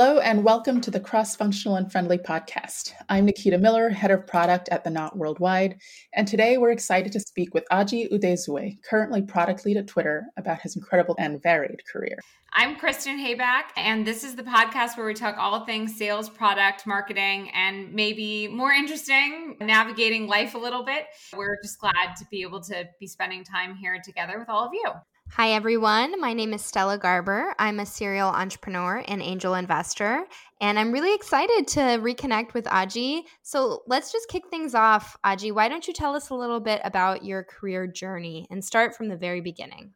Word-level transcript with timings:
Hello, 0.00 0.20
and 0.20 0.44
welcome 0.44 0.80
to 0.82 0.92
the 0.92 1.00
Cross 1.00 1.34
Functional 1.34 1.74
and 1.74 1.90
Friendly 1.90 2.18
podcast. 2.18 2.92
I'm 3.08 3.24
Nikita 3.24 3.58
Miller, 3.58 3.88
head 3.88 4.12
of 4.12 4.28
product 4.28 4.68
at 4.70 4.84
The 4.84 4.90
Knot 4.90 5.18
Worldwide, 5.18 5.76
and 6.14 6.28
today 6.28 6.56
we're 6.56 6.70
excited 6.70 7.10
to 7.10 7.18
speak 7.18 7.52
with 7.52 7.64
Oji 7.72 8.08
Udezue, 8.12 8.78
currently 8.88 9.22
product 9.22 9.66
lead 9.66 9.76
at 9.76 9.88
Twitter, 9.88 10.26
about 10.36 10.60
his 10.60 10.76
incredible 10.76 11.16
and 11.18 11.42
varied 11.42 11.82
career. 11.92 12.16
I'm 12.52 12.76
Kristen 12.76 13.18
Hayback, 13.18 13.72
and 13.76 14.06
this 14.06 14.22
is 14.22 14.36
the 14.36 14.44
podcast 14.44 14.96
where 14.96 15.04
we 15.04 15.14
talk 15.14 15.36
all 15.36 15.64
things 15.64 15.96
sales, 15.96 16.28
product, 16.28 16.86
marketing, 16.86 17.50
and 17.52 17.92
maybe 17.92 18.46
more 18.46 18.70
interesting, 18.70 19.56
navigating 19.60 20.28
life 20.28 20.54
a 20.54 20.58
little 20.58 20.84
bit. 20.84 21.06
We're 21.36 21.58
just 21.60 21.80
glad 21.80 22.14
to 22.18 22.24
be 22.30 22.42
able 22.42 22.60
to 22.60 22.88
be 23.00 23.08
spending 23.08 23.42
time 23.42 23.74
here 23.74 24.00
together 24.04 24.38
with 24.38 24.48
all 24.48 24.64
of 24.64 24.70
you. 24.72 24.92
Hi, 25.32 25.52
everyone. 25.52 26.20
My 26.20 26.32
name 26.32 26.52
is 26.52 26.64
Stella 26.64 26.98
Garber. 26.98 27.54
I'm 27.58 27.78
a 27.78 27.86
serial 27.86 28.28
entrepreneur 28.28 29.04
and 29.06 29.22
angel 29.22 29.54
investor, 29.54 30.24
and 30.60 30.78
I'm 30.78 30.90
really 30.90 31.14
excited 31.14 31.68
to 31.68 31.80
reconnect 31.80 32.54
with 32.54 32.64
Oji. 32.64 33.22
So 33.42 33.82
let's 33.86 34.10
just 34.10 34.28
kick 34.28 34.48
things 34.50 34.74
off. 34.74 35.16
Oji, 35.24 35.52
why 35.52 35.68
don't 35.68 35.86
you 35.86 35.94
tell 35.94 36.16
us 36.16 36.30
a 36.30 36.34
little 36.34 36.58
bit 36.58 36.80
about 36.82 37.24
your 37.24 37.44
career 37.44 37.86
journey 37.86 38.46
and 38.50 38.64
start 38.64 38.96
from 38.96 39.08
the 39.08 39.16
very 39.16 39.40
beginning? 39.40 39.92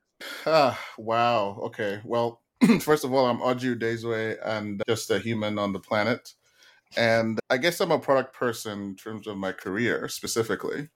Ah, 0.46 0.78
wow. 0.96 1.59
Okay. 1.64 2.01
Well, 2.04 2.40
first 2.80 3.04
of 3.04 3.12
all, 3.12 3.26
I'm 3.26 3.40
Oji 3.40 3.76
Udezue 3.76 4.37
and 4.45 4.80
just 4.87 5.10
a 5.10 5.18
human 5.18 5.59
on 5.59 5.73
the 5.73 5.80
planet. 5.80 6.35
And 6.96 7.40
I 7.51 7.57
guess 7.57 7.80
I'm 7.80 7.90
a 7.90 7.98
product 7.98 8.35
person 8.35 8.80
in 8.82 8.96
terms 8.96 9.26
of 9.26 9.38
my 9.38 9.52
career 9.52 10.09
specifically. 10.09 10.90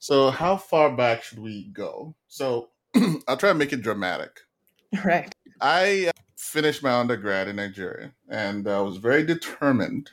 So, 0.00 0.30
how 0.30 0.56
far 0.56 0.96
back 0.96 1.22
should 1.22 1.38
we 1.38 1.68
go? 1.72 2.16
So, 2.28 2.70
I'll 3.28 3.36
try 3.36 3.50
to 3.50 3.54
make 3.54 3.72
it 3.72 3.82
dramatic. 3.82 4.40
Right. 5.04 5.30
I 5.60 6.06
uh, 6.08 6.20
finished 6.38 6.82
my 6.82 6.92
undergrad 6.92 7.46
in 7.46 7.56
Nigeria 7.56 8.12
and 8.30 8.66
I 8.66 8.80
was 8.80 8.96
very 8.96 9.22
determined 9.22 10.08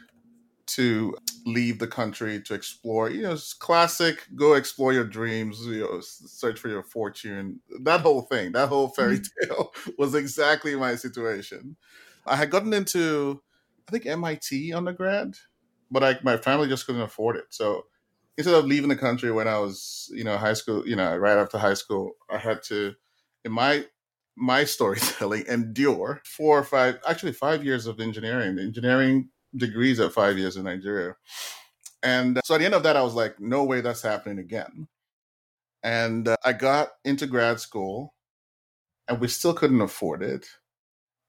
to 0.67 1.15
leave 1.45 1.79
the 1.79 1.87
country 1.87 2.41
to 2.41 2.53
explore, 2.53 3.09
you 3.09 3.21
know, 3.21 3.31
it's 3.31 3.53
classic 3.53 4.27
go 4.35 4.53
explore 4.53 4.91
your 4.91 5.05
dreams, 5.05 5.65
you 5.65 5.81
know, 5.81 5.99
search 6.01 6.59
for 6.59 6.67
your 6.67 6.83
fortune. 6.83 7.61
That 7.83 8.01
whole 8.01 8.23
thing, 8.23 8.51
that 8.51 8.67
whole 8.69 8.89
fairy 8.89 9.19
mm-hmm. 9.19 9.53
tale 9.53 9.73
was 9.97 10.13
exactly 10.15 10.75
my 10.75 10.95
situation. 10.95 11.77
I 12.25 12.35
had 12.35 12.49
gotten 12.49 12.73
into, 12.73 13.41
I 13.87 13.91
think, 13.91 14.05
MIT 14.05 14.73
undergrad, 14.73 15.35
but 15.91 16.03
I, 16.03 16.19
my 16.23 16.37
family 16.37 16.67
just 16.67 16.85
couldn't 16.85 17.01
afford 17.01 17.37
it. 17.37 17.45
So 17.49 17.85
instead 18.37 18.55
of 18.55 18.65
leaving 18.65 18.89
the 18.89 18.95
country 18.95 19.31
when 19.31 19.47
I 19.47 19.59
was, 19.59 20.09
you 20.11 20.23
know, 20.23 20.37
high 20.37 20.53
school, 20.53 20.87
you 20.87 20.95
know, 20.95 21.15
right 21.17 21.37
after 21.37 21.57
high 21.57 21.73
school, 21.73 22.11
I 22.29 22.37
had 22.37 22.63
to, 22.63 22.93
in 23.43 23.51
my 23.51 23.85
my 24.35 24.65
storytelling, 24.65 25.45
endure 25.49 26.21
four 26.25 26.59
or 26.59 26.63
five, 26.63 26.99
actually 27.07 27.31
five 27.31 27.63
years 27.63 27.87
of 27.87 27.99
engineering, 27.99 28.59
engineering 28.59 29.29
degrees 29.55 29.99
at 29.99 30.11
five 30.11 30.37
years 30.37 30.57
in 30.57 30.65
Nigeria. 30.65 31.15
And 32.03 32.39
so 32.43 32.55
at 32.55 32.59
the 32.59 32.65
end 32.65 32.73
of 32.73 32.83
that, 32.83 32.97
I 32.97 33.01
was 33.01 33.15
like, 33.15 33.39
no 33.39 33.63
way 33.63 33.81
that's 33.81 34.01
happening 34.01 34.39
again. 34.39 34.87
And 35.83 36.27
uh, 36.27 36.35
I 36.43 36.53
got 36.53 36.89
into 37.05 37.27
grad 37.27 37.59
school 37.59 38.13
and 39.07 39.19
we 39.19 39.27
still 39.27 39.53
couldn't 39.53 39.81
afford 39.81 40.21
it. 40.21 40.47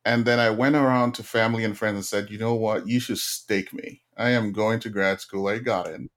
And 0.05 0.25
then 0.25 0.39
I 0.39 0.51
went 0.51 0.77
around 0.77 1.13
to 1.15 1.23
family 1.23 1.65
and 1.65 1.77
friends 1.77 1.97
and 1.97 2.05
said, 2.05 2.31
you 2.31 2.39
know 2.39 2.55
what? 2.55 2.89
You 2.89 3.01
should 3.01 3.19
stake 3.19 3.73
me. 3.73 4.03
I 4.17 4.31
am 4.31 4.53
going 4.53 4.81
to 4.81 4.89
grad 4.91 5.21
school. 5.21 5.49
I 5.49 5.59
got 5.59 5.89
in 5.89 6.09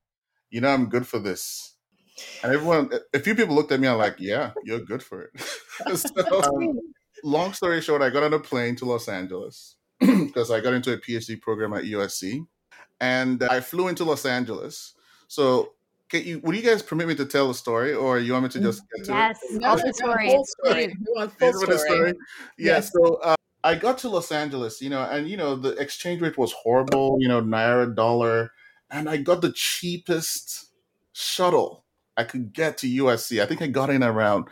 you 0.50 0.62
know, 0.62 0.70
I'm 0.70 0.90
good 0.90 1.08
for 1.08 1.20
this. 1.20 1.76
And 2.44 2.54
everyone, 2.54 2.90
a 3.14 3.20
few 3.20 3.36
people 3.36 3.56
looked 3.56 3.72
at 3.72 3.80
me 3.80 3.88
I'm 3.88 3.98
like, 3.98 4.16
yeah, 4.20 4.52
you're 4.64 4.80
good 4.80 5.02
for 5.02 5.24
it. 5.24 5.98
so, 5.98 6.44
um, 6.44 6.80
long 7.24 7.54
story 7.54 7.82
short, 7.82 8.02
I 8.02 8.10
got 8.10 8.24
on 8.24 8.34
a 8.34 8.40
plane 8.40 8.76
to 8.78 8.86
Los 8.86 9.08
Angeles 9.08 9.76
because 10.00 10.52
I 10.52 10.60
got 10.60 10.74
into 10.74 10.94
a 10.94 10.98
PhD 10.98 11.40
program 11.40 11.74
at 11.74 11.84
USC, 11.84 12.46
and 13.00 13.44
I 13.44 13.62
flew 13.62 13.88
into 13.88 14.04
Los 14.04 14.26
Angeles. 14.26 14.94
So, 15.28 15.74
can 16.10 16.24
you, 16.26 16.40
would 16.40 16.56
you 16.56 16.64
guys 16.64 16.81
permit 16.81 17.08
me 17.08 17.16
to 17.16 17.26
tell 17.26 17.48
the 17.48 17.54
story, 17.54 17.94
or 17.94 18.20
you 18.20 18.34
want 18.34 18.44
me 18.44 18.50
to 18.50 18.60
just 18.60 18.81
get 18.96 19.06
to 19.06 19.12
yes, 19.14 19.40
it? 19.44 19.62
Yes, 19.62 19.84
the 19.84 19.94
story. 19.94 20.30
Full 20.30 20.46
story. 20.46 20.96
Full 21.40 21.54
story. 21.54 21.78
story. 21.78 22.14
Yeah, 22.58 22.74
yes. 22.74 22.92
so 22.92 23.16
uh, 23.16 23.36
I 23.64 23.76
got 23.76 24.00
to 24.00 24.10
Los 24.10 24.31
Angeles, 24.31 24.81
you 24.81 24.90
know, 24.90 25.04
and 25.04 25.30
you 25.30 25.38
know 25.38 25.56
the 25.56 25.72
exchange 25.74 26.22
rate 26.22 26.38
was 26.38 26.52
horrible. 26.52 27.18
You 27.20 27.28
know, 27.28 27.42
naira 27.42 27.96
dollar 27.96 28.52
and 28.91 29.09
I 29.09 29.17
got 29.17 29.41
the 29.41 29.51
cheapest 29.51 30.67
shuttle 31.13 31.85
I 32.17 32.23
could 32.23 32.53
get 32.53 32.77
to 32.79 32.88
USC. 32.88 33.41
I 33.41 33.45
think 33.45 33.61
I 33.61 33.67
got 33.67 33.89
in 33.89 34.03
around 34.03 34.45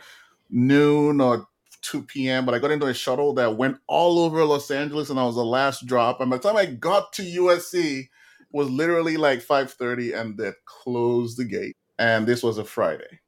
noon 0.50 1.20
or 1.20 1.46
2 1.82 2.02
p.m., 2.02 2.44
but 2.44 2.54
I 2.54 2.58
got 2.58 2.70
into 2.70 2.86
a 2.86 2.94
shuttle 2.94 3.34
that 3.34 3.56
went 3.56 3.78
all 3.86 4.18
over 4.18 4.44
Los 4.44 4.70
Angeles 4.70 5.10
and 5.10 5.20
I 5.20 5.24
was 5.24 5.34
the 5.36 5.44
last 5.44 5.86
drop. 5.86 6.20
And 6.20 6.30
by 6.30 6.38
the 6.38 6.42
time 6.42 6.56
I 6.56 6.66
got 6.66 7.12
to 7.14 7.22
USC, 7.22 8.08
was 8.52 8.70
literally 8.70 9.16
like 9.16 9.40
5:30 9.40 10.18
and 10.18 10.38
they 10.38 10.52
closed 10.64 11.38
the 11.38 11.44
gate. 11.44 11.76
And 11.98 12.26
this 12.26 12.42
was 12.42 12.58
a 12.58 12.64
Friday. 12.64 13.20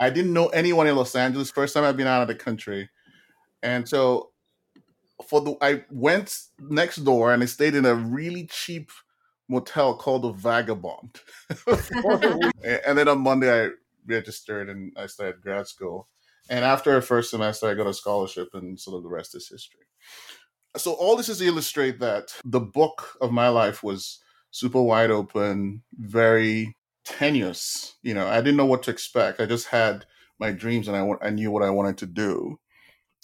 I 0.00 0.10
didn't 0.10 0.32
know 0.32 0.48
anyone 0.48 0.86
in 0.86 0.96
Los 0.96 1.14
Angeles. 1.14 1.50
First 1.50 1.74
time 1.74 1.84
I've 1.84 1.96
been 1.96 2.06
out 2.06 2.22
of 2.22 2.28
the 2.28 2.34
country. 2.34 2.90
And 3.62 3.88
so 3.88 4.30
for 5.26 5.40
the 5.40 5.56
I 5.62 5.84
went 5.90 6.38
next 6.58 6.96
door 6.96 7.32
and 7.32 7.42
I 7.42 7.46
stayed 7.46 7.74
in 7.74 7.86
a 7.86 7.94
really 7.94 8.46
cheap 8.46 8.90
motel 9.48 9.96
called 9.96 10.22
the 10.22 10.32
Vagabond. 10.32 11.20
and 12.86 12.98
then 12.98 13.08
on 13.08 13.20
Monday, 13.20 13.66
I 13.66 13.70
registered 14.06 14.68
and 14.68 14.92
I 14.96 15.06
started 15.06 15.40
grad 15.40 15.66
school. 15.66 16.08
And 16.48 16.64
after 16.64 16.96
a 16.96 17.02
first 17.02 17.30
semester, 17.30 17.66
I 17.66 17.74
got 17.74 17.88
a 17.88 17.94
scholarship, 17.94 18.50
and 18.54 18.78
sort 18.78 18.96
of 18.96 19.02
the 19.02 19.08
rest 19.08 19.34
is 19.34 19.48
history. 19.48 19.80
So 20.76 20.92
all 20.92 21.16
this 21.16 21.28
is 21.28 21.38
to 21.38 21.46
illustrate 21.46 21.98
that 22.00 22.34
the 22.44 22.60
book 22.60 23.16
of 23.20 23.32
my 23.32 23.48
life 23.48 23.82
was 23.82 24.20
super 24.50 24.80
wide 24.82 25.10
open, 25.10 25.82
very 25.94 26.76
tenuous. 27.04 27.96
You 28.02 28.14
know, 28.14 28.26
I 28.28 28.36
didn't 28.36 28.56
know 28.56 28.66
what 28.66 28.82
to 28.84 28.90
expect. 28.90 29.40
I 29.40 29.46
just 29.46 29.66
had 29.66 30.06
my 30.38 30.52
dreams, 30.52 30.86
and 30.86 30.96
I 30.96 31.26
I 31.26 31.30
knew 31.30 31.50
what 31.50 31.62
I 31.62 31.70
wanted 31.70 31.98
to 31.98 32.06
do. 32.06 32.58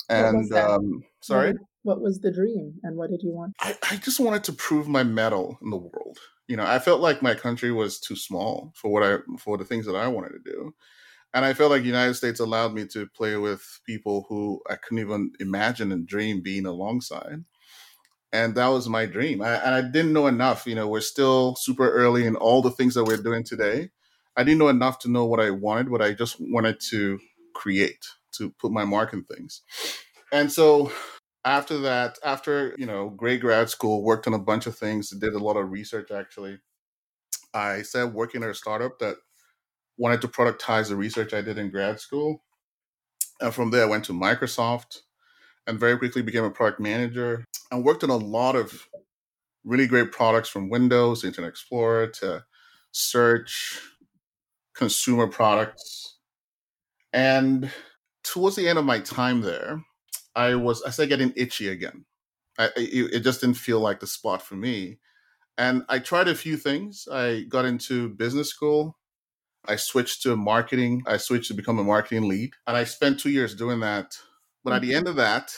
And 0.08 0.52
um, 0.52 1.04
sorry, 1.20 1.54
what 1.82 2.00
was 2.00 2.20
the 2.20 2.32
dream 2.32 2.74
and 2.82 2.96
what 2.96 3.10
did 3.10 3.22
you 3.22 3.32
want? 3.32 3.54
I, 3.60 3.76
I 3.90 3.96
just 3.96 4.20
wanted 4.20 4.44
to 4.44 4.52
prove 4.52 4.88
my 4.88 5.02
mettle 5.02 5.58
in 5.62 5.70
the 5.70 5.76
world. 5.76 6.18
You 6.48 6.56
know, 6.56 6.64
I 6.64 6.78
felt 6.78 7.00
like 7.00 7.22
my 7.22 7.34
country 7.34 7.72
was 7.72 7.98
too 7.98 8.16
small 8.16 8.72
for 8.74 8.90
what 8.90 9.02
I 9.02 9.18
for 9.38 9.56
the 9.56 9.64
things 9.64 9.86
that 9.86 9.96
I 9.96 10.08
wanted 10.08 10.30
to 10.30 10.38
do. 10.44 10.74
And 11.34 11.44
I 11.44 11.54
felt 11.54 11.70
like 11.70 11.82
the 11.82 11.88
United 11.88 12.14
States 12.14 12.40
allowed 12.40 12.74
me 12.74 12.86
to 12.88 13.06
play 13.06 13.36
with 13.36 13.80
people 13.86 14.26
who 14.28 14.60
I 14.68 14.76
couldn't 14.76 14.98
even 14.98 15.32
imagine 15.40 15.90
and 15.90 16.06
dream 16.06 16.42
being 16.42 16.66
alongside. 16.66 17.44
And 18.34 18.54
that 18.54 18.68
was 18.68 18.88
my 18.88 19.06
dream. 19.06 19.40
I, 19.42 19.54
and 19.56 19.74
I 19.74 19.80
didn't 19.82 20.12
know 20.12 20.26
enough. 20.26 20.66
You 20.66 20.74
know, 20.74 20.88
we're 20.88 21.00
still 21.00 21.54
super 21.56 21.90
early 21.90 22.26
in 22.26 22.36
all 22.36 22.60
the 22.60 22.70
things 22.70 22.94
that 22.94 23.04
we're 23.04 23.16
doing 23.16 23.44
today. 23.44 23.90
I 24.36 24.44
didn't 24.44 24.58
know 24.58 24.68
enough 24.68 24.98
to 25.00 25.10
know 25.10 25.24
what 25.24 25.40
I 25.40 25.50
wanted, 25.50 25.90
but 25.90 26.02
I 26.02 26.12
just 26.12 26.36
wanted 26.38 26.80
to 26.90 27.18
create, 27.54 28.04
to 28.32 28.50
put 28.58 28.72
my 28.72 28.84
mark 28.84 29.12
in 29.12 29.24
things. 29.24 29.62
And 30.32 30.50
so 30.50 30.92
after 31.44 31.78
that, 31.80 32.18
after 32.24 32.74
you 32.78 32.86
know, 32.86 33.10
great 33.10 33.40
grad 33.40 33.68
school, 33.68 34.02
worked 34.02 34.26
on 34.26 34.34
a 34.34 34.38
bunch 34.38 34.66
of 34.66 34.76
things, 34.76 35.10
did 35.10 35.34
a 35.34 35.38
lot 35.38 35.56
of 35.56 35.70
research. 35.70 36.10
Actually, 36.10 36.58
I 37.54 37.82
started 37.82 38.14
working 38.14 38.42
at 38.42 38.50
a 38.50 38.54
startup 38.54 38.98
that 39.00 39.16
wanted 39.98 40.20
to 40.22 40.28
productize 40.28 40.88
the 40.88 40.96
research 40.96 41.34
I 41.34 41.42
did 41.42 41.58
in 41.58 41.70
grad 41.70 42.00
school. 42.00 42.42
And 43.40 43.52
from 43.52 43.70
there, 43.70 43.84
I 43.84 43.88
went 43.88 44.04
to 44.04 44.12
Microsoft 44.12 44.98
and 45.66 45.78
very 45.78 45.98
quickly 45.98 46.22
became 46.22 46.44
a 46.44 46.50
product 46.50 46.80
manager 46.80 47.44
and 47.70 47.84
worked 47.84 48.04
on 48.04 48.10
a 48.10 48.16
lot 48.16 48.56
of 48.56 48.88
really 49.64 49.86
great 49.86 50.12
products 50.12 50.48
from 50.48 50.70
Windows, 50.70 51.24
Internet 51.24 51.50
Explorer 51.50 52.08
to 52.08 52.44
search, 52.92 53.80
consumer 54.74 55.26
products. 55.26 56.18
And 57.12 57.70
towards 58.24 58.56
the 58.56 58.68
end 58.68 58.78
of 58.78 58.84
my 58.84 59.00
time 59.00 59.40
there, 59.42 59.82
I 60.34 60.54
was 60.54 60.82
I 60.82 60.90
started 60.90 61.10
getting 61.10 61.32
itchy 61.36 61.68
again. 61.68 62.04
I, 62.58 62.66
it, 62.76 63.14
it 63.14 63.20
just 63.20 63.40
didn't 63.40 63.56
feel 63.56 63.80
like 63.80 64.00
the 64.00 64.06
spot 64.06 64.42
for 64.42 64.56
me. 64.56 64.98
And 65.58 65.84
I 65.88 65.98
tried 65.98 66.28
a 66.28 66.34
few 66.34 66.56
things. 66.56 67.06
I 67.10 67.42
got 67.48 67.64
into 67.64 68.08
business 68.10 68.48
school. 68.48 68.98
I 69.66 69.76
switched 69.76 70.22
to 70.22 70.36
marketing. 70.36 71.02
I 71.06 71.18
switched 71.18 71.48
to 71.48 71.54
become 71.54 71.78
a 71.78 71.84
marketing 71.84 72.28
lead. 72.28 72.52
And 72.66 72.76
I 72.76 72.84
spent 72.84 73.20
two 73.20 73.30
years 73.30 73.54
doing 73.54 73.80
that. 73.80 74.16
But 74.64 74.74
at 74.74 74.82
the 74.82 74.94
end 74.94 75.06
of 75.06 75.16
mm-hmm. 75.16 75.20
that, 75.20 75.52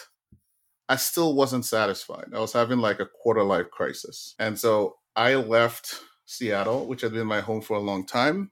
I 0.89 0.97
still 0.97 1.35
wasn't 1.35 1.65
satisfied. 1.65 2.27
I 2.35 2.41
was 2.41 2.53
having 2.53 2.79
like 2.79 3.01
a 3.01 3.07
quarter 3.07 3.43
life 3.43 3.71
crisis. 3.71 4.35
And 4.39 4.59
so 4.59 4.97
I 5.17 5.37
left 5.37 6.01
Seattle, 6.27 6.87
which 6.87 7.01
had 7.01 7.13
been 7.13 7.27
my 7.27 7.41
home 7.41 7.63
for 7.63 7.77
a 7.77 7.81
long 7.81 8.05
time, 8.05 8.51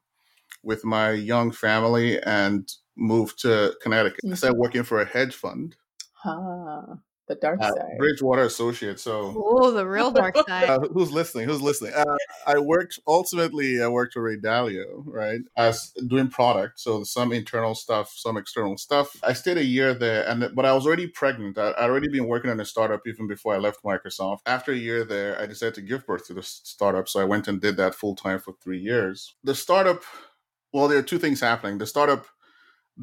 with 0.63 0.85
my 0.85 1.11
young 1.11 1.53
family 1.53 2.21
and 2.23 2.71
moved 2.97 3.41
to 3.43 3.75
Connecticut. 3.83 4.21
I 4.25 4.29
mm. 4.29 4.37
started 4.37 4.59
working 4.59 4.85
for 4.85 5.01
a 5.01 5.07
hedge 5.07 5.35
fund 5.35 5.77
Ah. 6.25 6.99
The 7.29 7.37
dark 7.37 7.63
uh, 7.63 7.71
side. 7.71 7.99
Bridgewater 7.99 8.43
Associates. 8.43 9.03
So, 9.03 9.33
oh, 9.37 9.71
the 9.71 9.87
real 9.87 10.11
dark 10.11 10.37
side. 10.49 10.69
Uh, 10.69 10.81
who's 10.93 11.13
listening? 11.13 11.49
Who's 11.49 11.63
listening? 11.63 11.95
Uh, 11.95 12.17
I 12.47 12.59
worked 12.59 12.99
ultimately. 13.07 13.81
I 13.81 13.87
worked 13.87 14.15
for 14.15 14.23
Ray 14.23 14.39
Dalio, 14.39 15.05
right, 15.07 15.41
as 15.57 15.93
doing 16.09 16.29
product. 16.29 16.81
So 16.81 17.05
some 17.05 17.33
internal 17.33 17.77
stuff, 17.77 18.13
some 18.17 18.37
external 18.37 18.77
stuff. 18.77 19.17
I 19.23 19.35
stayed 19.35 19.57
a 19.57 19.65
year 19.65 19.95
there, 19.95 20.29
and 20.29 20.51
but 20.55 20.67
I 20.67 20.73
was 20.73 20.85
already 20.85 21.07
pregnant. 21.07 21.59
I, 21.59 21.69
I'd 21.79 21.91
already 21.91 22.09
been 22.09 22.27
working 22.27 22.51
on 22.51 22.59
a 22.59 22.65
startup 22.65 23.07
even 23.07 23.29
before 23.29 23.55
I 23.55 23.59
left 23.59 23.85
Microsoft. 23.85 24.41
After 24.45 24.73
a 24.73 24.77
year 24.77 25.05
there, 25.05 25.41
I 25.41 25.47
decided 25.47 25.75
to 25.75 25.83
give 25.83 26.05
birth 26.05 26.27
to 26.27 26.35
the 26.35 26.43
startup. 26.43 27.09
So 27.09 27.21
I 27.21 27.25
went 27.25 27.47
and 27.47 27.61
did 27.61 27.77
that 27.77 27.95
full 27.95 28.17
time 28.17 28.41
for 28.41 28.55
three 28.63 28.81
years. 28.81 29.35
The 29.45 29.55
startup. 29.55 30.03
Well, 30.73 30.89
there 30.89 30.99
are 30.99 31.03
two 31.03 31.19
things 31.19 31.41
happening. 31.41 31.79
The 31.79 31.87
startup 31.87 32.27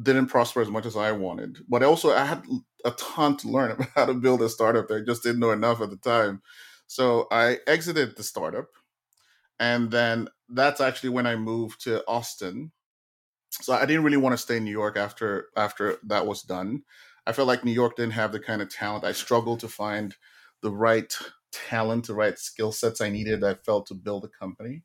didn't 0.00 0.26
prosper 0.26 0.60
as 0.60 0.68
much 0.68 0.86
as 0.86 0.96
I 0.96 1.12
wanted. 1.12 1.58
But 1.68 1.82
also, 1.82 2.12
I 2.12 2.24
had 2.24 2.44
a 2.84 2.90
ton 2.92 3.36
to 3.38 3.48
learn 3.48 3.70
about 3.72 3.88
how 3.94 4.06
to 4.06 4.14
build 4.14 4.42
a 4.42 4.48
startup. 4.48 4.90
I 4.90 5.00
just 5.00 5.22
didn't 5.22 5.40
know 5.40 5.52
enough 5.52 5.80
at 5.80 5.90
the 5.90 5.96
time. 5.96 6.42
So 6.86 7.26
I 7.30 7.58
exited 7.66 8.16
the 8.16 8.22
startup. 8.22 8.68
And 9.58 9.90
then 9.90 10.28
that's 10.48 10.80
actually 10.80 11.10
when 11.10 11.26
I 11.26 11.36
moved 11.36 11.82
to 11.84 12.02
Austin. 12.08 12.72
So 13.50 13.72
I 13.72 13.84
didn't 13.84 14.04
really 14.04 14.16
want 14.16 14.32
to 14.32 14.38
stay 14.38 14.56
in 14.56 14.64
New 14.64 14.70
York 14.70 14.96
after 14.96 15.46
after 15.56 15.98
that 16.04 16.26
was 16.26 16.42
done. 16.42 16.82
I 17.26 17.32
felt 17.32 17.48
like 17.48 17.64
New 17.64 17.72
York 17.72 17.96
didn't 17.96 18.12
have 18.12 18.32
the 18.32 18.40
kind 18.40 18.62
of 18.62 18.70
talent. 18.70 19.04
I 19.04 19.12
struggled 19.12 19.60
to 19.60 19.68
find 19.68 20.16
the 20.62 20.70
right 20.70 21.14
talent, 21.52 22.06
the 22.06 22.14
right 22.14 22.38
skill 22.38 22.72
sets 22.72 23.00
I 23.00 23.10
needed. 23.10 23.44
I 23.44 23.54
felt 23.54 23.86
to 23.88 23.94
build 23.94 24.24
a 24.24 24.28
company. 24.28 24.82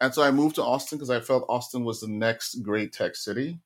And 0.00 0.12
so 0.12 0.22
I 0.22 0.30
moved 0.30 0.56
to 0.56 0.64
Austin 0.64 0.98
because 0.98 1.10
I 1.10 1.20
felt 1.20 1.46
Austin 1.48 1.84
was 1.84 2.00
the 2.00 2.08
next 2.08 2.62
great 2.62 2.92
tech 2.92 3.14
city. 3.16 3.60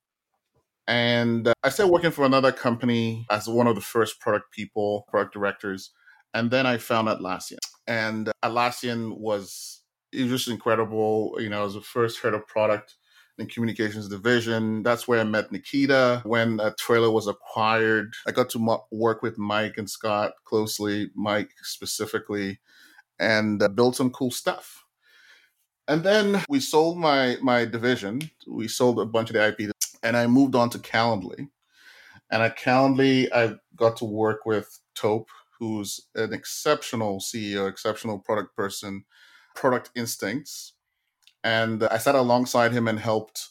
And 0.89 1.49
uh, 1.49 1.55
I 1.63 1.69
started 1.69 1.93
working 1.93 2.11
for 2.13 2.25
another 2.25 2.53
company 2.53 3.27
as 3.31 3.49
one 3.49 3.67
of 3.67 3.75
the 3.75 3.81
first 3.81 4.21
product 4.21 4.53
people, 4.53 5.05
product 5.09 5.35
directors. 5.35 5.91
And 6.35 6.51
then 6.51 6.67
I 6.67 6.79
found 6.79 7.09
Atlassian. 7.09 7.59
And 7.87 8.31
Atlassian 8.45 9.17
was, 9.19 9.83
it 10.13 10.23
was 10.23 10.31
just 10.31 10.49
incredible. 10.49 11.37
You 11.39 11.49
know, 11.49 11.61
I 11.61 11.65
was 11.65 11.75
the 11.75 11.81
first 11.81 12.21
head 12.23 12.35
of 12.35 12.47
product 12.47 12.97
in 13.39 13.47
communications 13.47 14.09
division. 14.09 14.83
That's 14.83 15.07
where 15.07 15.21
I 15.21 15.25
met 15.25 15.53
Nikita 15.53 16.23
when 16.25 16.61
uh, 16.61 16.73
Trello 16.81 17.13
was 17.13 17.27
acquired. 17.27 18.15
I 18.27 18.33
got 18.33 18.49
to 18.51 18.59
mo- 18.59 18.87
work 18.91 19.23
with 19.23 19.39
Mike 19.39 19.79
and 19.79 19.89
Scott 19.89 20.33
closely, 20.45 21.11
Mike 21.15 21.51
specifically, 21.63 22.61
and 23.19 23.63
uh, 23.63 23.69
build 23.69 23.97
some 23.97 24.11
cool 24.11 24.31
stuff. 24.31 24.85
And 25.89 26.03
then 26.03 26.43
we 26.49 26.59
sold 26.59 26.99
my 26.99 27.37
my 27.43 27.65
division. 27.65 28.21
We 28.49 28.67
sold 28.67 28.99
a 28.99 29.07
bunch 29.07 29.31
of 29.31 29.35
the 29.35 29.47
IP 29.47 29.71
and 30.07 30.17
I 30.17 30.27
moved 30.29 30.55
on 30.55 30.71
to 30.71 30.79
Calendly. 30.79 31.49
And 32.31 32.43
at 32.43 32.59
Calendly, 32.59 33.29
I 33.35 33.57
got 33.75 33.97
to 33.99 34.05
work 34.05 34.47
with 34.47 34.81
Tope, 34.95 35.29
who's 35.59 36.01
an 36.15 36.33
exceptional 36.33 37.19
CEO, 37.19 37.69
exceptional 37.69 38.19
product 38.19 38.57
person, 38.57 39.05
product 39.55 39.91
instincts. 39.97 40.75
And 41.43 41.83
I 41.85 41.99
sat 41.99 42.15
alongside 42.15 42.73
him 42.73 42.89
and 42.89 42.99
helped 42.99 43.49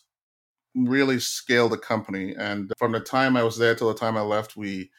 really 0.75 1.19
scale 1.19 1.69
the 1.69 1.77
company. 1.77 2.35
And 2.37 2.71
from 2.77 2.93
the 2.93 2.99
time 2.99 3.35
I 3.35 3.43
was 3.43 3.57
there 3.57 3.75
till 3.75 3.87
the 3.87 3.99
time 3.99 4.17
I 4.17 4.21
left, 4.21 4.57
we 4.57 4.91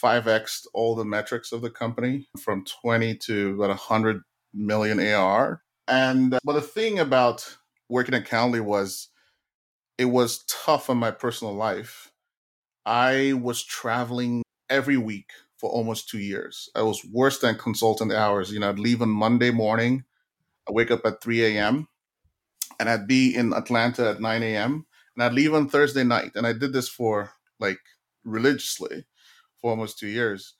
5xed 0.00 0.66
all 0.72 0.94
the 0.94 1.04
metrics 1.04 1.52
of 1.52 1.62
the 1.62 1.70
company 1.70 2.28
from 2.40 2.64
20 2.82 3.16
to 3.16 3.54
about 3.54 3.68
100 3.68 4.22
million 4.54 5.00
AR. 5.00 5.62
And 5.88 6.38
but 6.44 6.52
the 6.52 6.60
thing 6.60 6.98
about 6.98 7.56
working 7.88 8.14
at 8.14 8.26
Calendly 8.26 8.60
was 8.60 9.08
it 10.02 10.06
was 10.06 10.44
tough 10.48 10.90
on 10.90 10.96
my 10.98 11.12
personal 11.12 11.54
life. 11.54 12.10
I 12.84 13.34
was 13.34 13.62
traveling 13.62 14.42
every 14.68 14.96
week 14.96 15.30
for 15.58 15.70
almost 15.70 16.08
two 16.08 16.18
years. 16.18 16.68
I 16.74 16.82
was 16.82 17.04
worse 17.04 17.38
than 17.38 17.54
consultant 17.54 18.12
hours. 18.12 18.50
You 18.52 18.58
know, 18.58 18.68
I'd 18.68 18.80
leave 18.80 19.00
on 19.00 19.10
Monday 19.10 19.52
morning, 19.52 20.02
I 20.68 20.72
wake 20.72 20.90
up 20.90 21.06
at 21.06 21.22
3 21.22 21.44
a.m., 21.44 21.86
and 22.80 22.88
I'd 22.88 23.06
be 23.06 23.32
in 23.32 23.52
Atlanta 23.52 24.10
at 24.10 24.20
9 24.20 24.42
a.m., 24.42 24.86
and 25.14 25.22
I'd 25.22 25.34
leave 25.34 25.54
on 25.54 25.68
Thursday 25.68 26.02
night. 26.02 26.32
And 26.34 26.48
I 26.48 26.52
did 26.52 26.72
this 26.72 26.88
for 26.88 27.30
like 27.60 27.78
religiously 28.24 29.04
for 29.60 29.70
almost 29.70 30.00
two 30.00 30.08
years. 30.08 30.54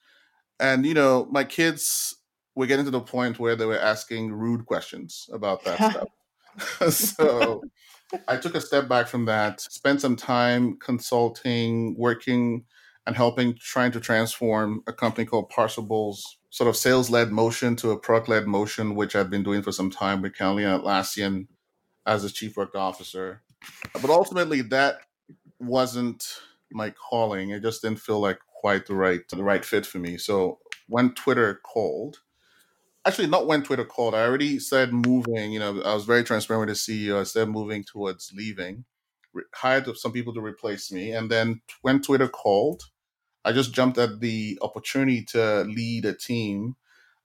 And, 0.60 0.86
you 0.86 0.94
know, 0.94 1.26
my 1.32 1.42
kids 1.42 2.14
were 2.54 2.66
getting 2.66 2.84
to 2.84 2.92
the 2.92 3.00
point 3.00 3.40
where 3.40 3.56
they 3.56 3.66
were 3.66 3.80
asking 3.80 4.32
rude 4.32 4.66
questions 4.66 5.28
about 5.32 5.64
that 5.64 5.78
stuff. 5.90 6.08
so 6.90 7.62
I 8.28 8.36
took 8.36 8.54
a 8.54 8.60
step 8.60 8.88
back 8.88 9.06
from 9.06 9.24
that, 9.26 9.60
spent 9.60 10.00
some 10.00 10.16
time 10.16 10.78
consulting, 10.78 11.94
working, 11.96 12.64
and 13.06 13.16
helping 13.16 13.56
trying 13.58 13.92
to 13.92 14.00
transform 14.00 14.82
a 14.86 14.92
company 14.92 15.26
called 15.26 15.50
Parsable's 15.50 16.38
sort 16.50 16.68
of 16.68 16.76
sales 16.76 17.10
led 17.10 17.32
motion 17.32 17.74
to 17.76 17.90
a 17.90 17.98
product 17.98 18.28
led 18.28 18.46
motion, 18.46 18.94
which 18.94 19.16
I've 19.16 19.30
been 19.30 19.42
doing 19.42 19.62
for 19.62 19.72
some 19.72 19.90
time 19.90 20.22
with 20.22 20.38
and 20.40 20.50
Atlassian 20.50 21.46
as 22.06 22.24
a 22.24 22.30
chief 22.30 22.56
work 22.56 22.74
officer. 22.74 23.42
But 23.94 24.10
ultimately, 24.10 24.62
that 24.62 24.98
wasn't 25.58 26.24
my 26.70 26.90
calling. 26.90 27.50
It 27.50 27.62
just 27.62 27.82
didn't 27.82 28.00
feel 28.00 28.20
like 28.20 28.38
quite 28.60 28.86
the 28.86 28.94
right 28.94 29.20
the 29.30 29.42
right 29.42 29.64
fit 29.64 29.86
for 29.86 29.98
me. 29.98 30.18
So 30.18 30.58
when 30.88 31.14
Twitter 31.14 31.60
called, 31.64 32.18
actually 33.04 33.28
not 33.28 33.46
when 33.46 33.62
Twitter 33.62 33.84
called. 33.84 34.14
I 34.14 34.24
already 34.24 34.58
said 34.58 34.92
moving. 34.92 35.52
You 35.52 35.60
know, 35.60 35.80
I 35.82 35.94
was 35.94 36.04
very 36.04 36.24
transparent 36.24 36.68
with 36.68 36.76
the 36.76 37.08
CEO. 37.08 37.20
I 37.20 37.24
said 37.24 37.48
moving 37.48 37.84
towards 37.84 38.32
leaving. 38.34 38.84
Re- 39.32 39.44
hired 39.54 39.88
some 39.96 40.12
people 40.12 40.34
to 40.34 40.40
replace 40.40 40.92
me, 40.92 41.12
and 41.12 41.30
then 41.30 41.62
when 41.80 42.02
Twitter 42.02 42.28
called, 42.28 42.82
I 43.44 43.52
just 43.52 43.72
jumped 43.72 43.98
at 43.98 44.20
the 44.20 44.58
opportunity 44.62 45.22
to 45.32 45.62
lead 45.64 46.04
a 46.04 46.12
team 46.12 46.76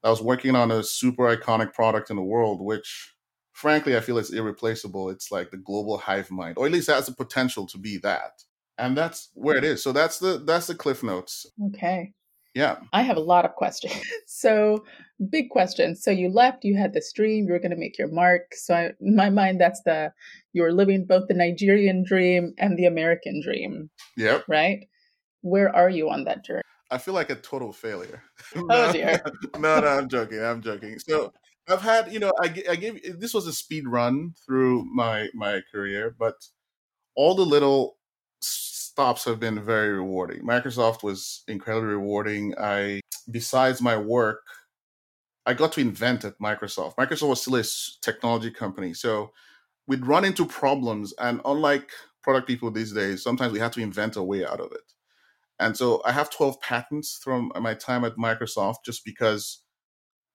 that 0.03 0.09
was 0.09 0.21
working 0.21 0.55
on 0.55 0.71
a 0.71 0.83
super 0.83 1.23
iconic 1.35 1.73
product 1.73 2.09
in 2.09 2.15
the 2.15 2.21
world, 2.21 2.61
which 2.61 3.13
frankly 3.51 3.97
I 3.97 3.99
feel 3.99 4.17
is 4.17 4.31
irreplaceable. 4.31 5.09
It's 5.09 5.31
like 5.31 5.51
the 5.51 5.57
global 5.57 5.97
hive 5.97 6.31
mind, 6.31 6.57
or 6.57 6.65
at 6.65 6.71
least 6.71 6.89
has 6.89 7.07
the 7.07 7.13
potential 7.13 7.67
to 7.67 7.77
be 7.77 7.97
that. 7.97 8.43
And 8.77 8.95
that's 8.95 9.29
where 9.33 9.57
it 9.57 9.63
is. 9.63 9.83
So 9.83 9.91
that's 9.91 10.19
the 10.19 10.37
that's 10.45 10.67
the 10.67 10.75
cliff 10.75 11.03
notes. 11.03 11.45
Okay. 11.67 12.13
Yeah. 12.57 12.77
I 12.91 13.03
have 13.03 13.17
a 13.17 13.27
lot 13.33 13.45
of 13.45 13.53
questions. 13.53 13.93
So, 14.25 14.83
big 15.29 15.49
questions. 15.49 16.03
So, 16.03 16.11
you 16.11 16.29
left, 16.29 16.65
you 16.65 16.75
had 16.75 16.93
this 16.93 17.11
dream, 17.13 17.45
you 17.45 17.53
were 17.53 17.59
going 17.59 17.71
to 17.71 17.77
make 17.77 17.97
your 17.97 18.07
mark. 18.07 18.53
So, 18.55 18.73
I, 18.73 18.91
in 18.99 19.15
my 19.15 19.29
mind, 19.29 19.61
that's 19.61 19.81
the, 19.83 20.11
you 20.53 20.63
were 20.63 20.73
living 20.73 21.05
both 21.05 21.27
the 21.27 21.33
Nigerian 21.33 22.03
dream 22.03 22.53
and 22.57 22.77
the 22.77 22.85
American 22.85 23.41
dream. 23.43 23.89
Yep. 24.17 24.45
Right? 24.47 24.87
Where 25.41 25.75
are 25.75 25.89
you 25.89 26.09
on 26.09 26.23
that 26.25 26.43
journey? 26.43 26.63
I 26.89 26.97
feel 26.97 27.13
like 27.13 27.29
a 27.29 27.35
total 27.35 27.73
failure. 27.73 28.23
oh, 28.55 28.91
dear. 28.91 29.21
no, 29.59 29.79
no, 29.79 29.87
I'm 29.87 30.09
joking. 30.09 30.43
I'm 30.43 30.61
joking. 30.61 30.97
So, 30.99 31.31
I've 31.69 31.81
had, 31.81 32.11
you 32.11 32.19
know, 32.19 32.31
I, 32.41 32.45
I 32.69 32.75
gave 32.75 33.19
this 33.19 33.33
was 33.33 33.45
a 33.45 33.53
speed 33.53 33.87
run 33.87 34.33
through 34.45 34.85
my 34.93 35.27
my 35.33 35.61
career, 35.71 36.15
but 36.17 36.35
all 37.15 37.35
the 37.35 37.45
little 37.45 37.96
stops 38.97 39.25
have 39.25 39.39
been 39.39 39.63
very 39.63 39.91
rewarding. 39.91 40.41
Microsoft 40.41 41.03
was 41.03 41.43
incredibly 41.47 41.89
rewarding. 41.89 42.55
I, 42.59 42.99
besides 43.29 43.79
my 43.79 43.95
work, 43.95 44.41
I 45.45 45.53
got 45.53 45.71
to 45.73 45.81
invent 45.81 46.25
at 46.25 46.39
Microsoft. 46.39 46.95
Microsoft 46.95 47.29
was 47.29 47.41
still 47.41 47.57
a 47.57 47.63
technology 48.01 48.49
company, 48.49 48.95
so 48.95 49.33
we'd 49.85 50.07
run 50.07 50.25
into 50.25 50.47
problems, 50.47 51.13
and 51.19 51.41
unlike 51.45 51.91
product 52.23 52.47
people 52.47 52.71
these 52.71 52.91
days, 52.91 53.21
sometimes 53.21 53.53
we 53.53 53.59
had 53.59 53.71
to 53.73 53.81
invent 53.81 54.15
a 54.15 54.23
way 54.23 54.43
out 54.43 54.59
of 54.59 54.71
it. 54.71 54.91
And 55.59 55.77
so 55.77 56.01
I 56.03 56.11
have 56.11 56.31
12 56.31 56.59
patents 56.59 57.19
from 57.23 57.51
my 57.61 57.75
time 57.75 58.03
at 58.03 58.17
Microsoft 58.17 58.77
just 58.83 59.05
because 59.05 59.59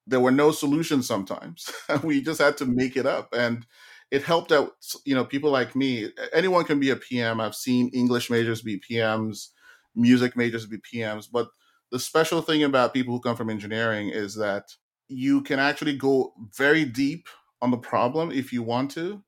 there 0.06 0.20
were 0.20 0.30
no 0.30 0.52
solutions 0.52 1.08
sometimes. 1.08 1.68
we 2.04 2.22
just 2.22 2.40
had 2.40 2.56
to 2.58 2.66
make 2.66 2.96
it 2.96 3.06
up. 3.06 3.34
And 3.36 3.66
it 4.12 4.22
helped 4.22 4.52
out 4.52 4.72
you 5.04 5.14
know 5.14 5.24
people 5.24 5.50
like 5.50 5.74
me 5.74 6.08
anyone 6.32 6.64
can 6.64 6.78
be 6.78 6.90
a 6.90 6.96
pm 6.96 7.40
i've 7.40 7.54
seen 7.54 7.88
english 7.94 8.30
majors 8.30 8.62
be 8.62 8.80
pms 8.80 9.48
music 9.96 10.36
majors 10.36 10.66
be 10.66 10.78
pms 10.78 11.26
but 11.32 11.48
the 11.92 11.98
special 11.98 12.40
thing 12.40 12.64
about 12.64 12.94
people 12.94 13.14
who 13.14 13.20
come 13.20 13.36
from 13.36 13.50
engineering 13.50 14.08
is 14.08 14.34
that 14.36 14.64
you 15.08 15.42
can 15.42 15.58
actually 15.58 15.96
go 15.96 16.32
very 16.56 16.84
deep 16.84 17.28
on 17.60 17.70
the 17.70 17.76
problem 17.76 18.32
if 18.32 18.52
you 18.52 18.62
want 18.62 18.90
to. 18.92 19.22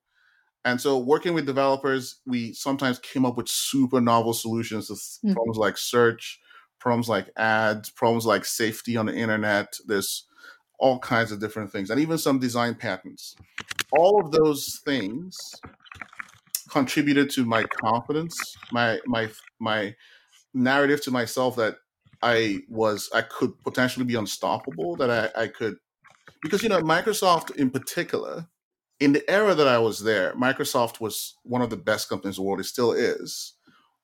And 0.65 0.81
so 0.81 0.97
working 0.97 1.35
with 1.35 1.45
developers 1.45 2.21
we 2.25 2.53
sometimes 2.53 2.97
came 2.99 3.23
up 3.23 3.37
with 3.37 3.47
super 3.47 4.01
novel 4.01 4.33
solutions 4.33 4.87
to 4.87 4.93
mm-hmm. 4.93 5.33
problems 5.33 5.57
like 5.57 5.77
search 5.77 6.39
problems 6.79 7.07
like 7.07 7.29
ads 7.37 7.91
problems 7.91 8.25
like 8.25 8.43
safety 8.45 8.97
on 8.97 9.05
the 9.05 9.15
internet. 9.15 9.77
There's 9.85 10.25
all 10.79 10.99
kinds 10.99 11.31
of 11.31 11.39
different 11.39 11.71
things 11.71 11.89
and 11.89 11.99
even 11.99 12.17
some 12.17 12.39
design 12.39 12.75
patents 12.75 13.35
all 13.91 14.19
of 14.19 14.31
those 14.31 14.81
things 14.85 15.37
contributed 16.69 17.29
to 17.31 17.45
my 17.45 17.63
confidence, 17.63 18.35
my 18.71 18.99
my 19.05 19.29
my 19.59 19.95
narrative 20.53 21.01
to 21.03 21.11
myself 21.11 21.55
that 21.55 21.75
I 22.21 22.59
was 22.69 23.09
I 23.13 23.21
could 23.21 23.51
potentially 23.63 24.05
be 24.05 24.15
unstoppable, 24.15 24.95
that 24.97 25.09
I, 25.09 25.43
I 25.43 25.47
could 25.47 25.77
because 26.41 26.63
you 26.63 26.69
know 26.69 26.81
Microsoft 26.81 27.55
in 27.55 27.69
particular, 27.69 28.47
in 28.99 29.13
the 29.13 29.29
era 29.29 29.55
that 29.55 29.67
I 29.67 29.79
was 29.79 30.03
there, 30.03 30.33
Microsoft 30.35 30.99
was 30.99 31.35
one 31.43 31.61
of 31.61 31.69
the 31.69 31.77
best 31.77 32.09
companies 32.09 32.37
in 32.37 32.43
the 32.43 32.47
world. 32.47 32.59
It 32.59 32.65
still 32.65 32.91
is. 32.91 33.53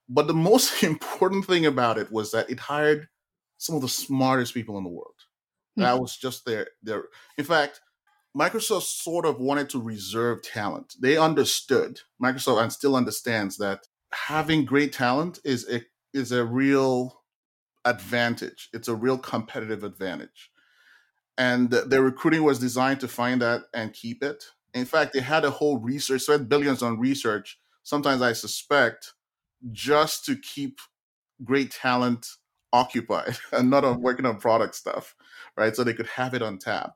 But 0.08 0.28
the 0.28 0.34
most 0.34 0.84
important 0.92 1.46
thing 1.46 1.66
about 1.66 1.98
it 1.98 2.12
was 2.12 2.32
that 2.32 2.50
it 2.50 2.60
hired 2.60 3.08
some 3.58 3.76
of 3.76 3.82
the 3.82 3.90
smartest 3.90 4.54
people 4.54 4.78
in 4.78 4.84
the 4.84 4.90
world. 4.90 5.11
Mm-hmm. 5.72 5.84
That 5.84 6.00
was 6.00 6.18
just 6.18 6.46
their 6.46 6.68
their. 6.84 7.06
In 7.38 7.46
fact, 7.46 7.82
Microsoft 8.38 8.84
sort 8.84 9.26
of 9.26 9.40
wanted 9.40 9.70
to 9.70 9.82
reserve 9.82 10.42
talent. 10.42 10.96
They 11.00 11.18
understood 11.18 12.02
Microsoft 12.22 12.62
and 12.62 12.74
still 12.74 12.96
understands 12.96 13.58
that 13.58 13.88
having 14.14 14.66
great 14.66 14.94
talent 14.94 15.40
is 15.44 15.68
a 15.70 15.84
is 16.14 16.32
a 16.32 16.46
real 16.46 17.22
advantage. 17.86 18.70
It's 18.74 18.88
a 18.88 18.96
real 18.96 19.18
competitive 19.18 19.84
advantage. 19.84 20.52
And 21.38 21.72
their 21.72 22.02
recruiting 22.02 22.44
was 22.44 22.60
designed 22.60 23.00
to 23.00 23.08
find 23.08 23.42
that 23.42 23.64
and 23.74 23.94
keep 23.94 24.22
it. 24.22 24.44
In 24.74 24.86
fact, 24.86 25.14
they 25.14 25.22
had 25.22 25.44
a 25.44 25.50
whole 25.50 25.80
research, 25.80 26.22
spent 26.22 26.50
billions 26.50 26.84
on 26.84 27.00
research, 27.00 27.60
sometimes 27.84 28.22
I 28.22 28.34
suspect, 28.34 29.14
just 29.72 30.26
to 30.26 30.36
keep 30.36 30.80
great 31.44 31.72
talent 31.72 32.28
occupied 32.74 33.38
and 33.52 33.70
not 33.70 33.86
on 33.86 34.02
working 34.02 34.26
on 34.26 34.38
product 34.38 34.76
stuff, 34.76 35.16
right? 35.58 35.76
So 35.76 35.84
they 35.84 35.94
could 35.94 36.08
have 36.08 36.34
it 36.34 36.42
on 36.42 36.58
tap. 36.58 36.94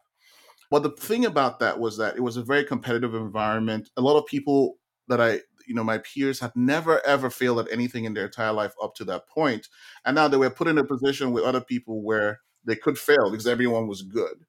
But 0.72 0.84
the 0.84 0.92
thing 0.92 1.26
about 1.26 1.60
that 1.60 1.80
was 1.80 1.98
that 1.98 2.16
it 2.16 2.22
was 2.22 2.38
a 2.38 2.44
very 2.44 2.64
competitive 2.64 3.14
environment. 3.14 3.90
A 3.98 4.02
lot 4.02 4.18
of 4.18 4.26
people 4.26 4.78
that 5.08 5.22
I, 5.22 5.42
you 5.68 5.76
know, 5.76 5.84
my 5.84 6.00
peers 6.00 6.40
had 6.40 6.52
never 6.56 7.06
ever 7.06 7.30
failed 7.30 7.60
at 7.60 7.72
anything 7.72 8.06
in 8.06 8.14
their 8.14 8.26
entire 8.26 8.52
life 8.52 8.74
up 8.82 8.96
to 8.96 9.06
that 9.06 9.28
point. 9.28 9.68
And 10.06 10.16
now 10.16 10.28
they 10.28 10.38
were 10.38 10.50
put 10.50 10.68
in 10.68 10.78
a 10.78 10.84
position 10.84 11.32
with 11.32 11.44
other 11.44 11.62
people 11.62 12.02
where 12.04 12.42
they 12.66 12.76
could 12.76 12.98
fail 12.98 13.30
because 13.30 13.48
everyone 13.48 13.88
was 13.88 14.02
good. 14.02 14.46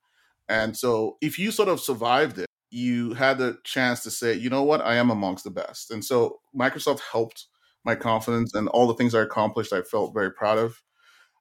And 0.49 0.77
so 0.77 1.17
if 1.21 1.39
you 1.39 1.51
sort 1.51 1.69
of 1.69 1.81
survived 1.81 2.39
it, 2.39 2.47
you 2.71 3.15
had 3.15 3.39
the 3.39 3.59
chance 3.65 4.03
to 4.03 4.11
say, 4.11 4.35
you 4.35 4.51
know 4.51 4.63
what, 4.63 4.81
I 4.81 4.97
am 4.97 5.11
amongst 5.11 5.45
the 5.45 5.51
best. 5.51 5.91
And 5.91 6.05
so 6.05 6.41
Microsoft 6.59 7.01
helped 7.01 7.47
my 7.85 7.95
confidence 7.95 8.55
and 8.55 8.69
all 8.69 8.87
the 8.87 8.95
things 8.95 9.15
I 9.15 9.23
accomplished, 9.23 9.73
I 9.73 9.83
felt 9.83 10.15
very 10.15 10.33
proud 10.33 10.59
of. 10.59 10.83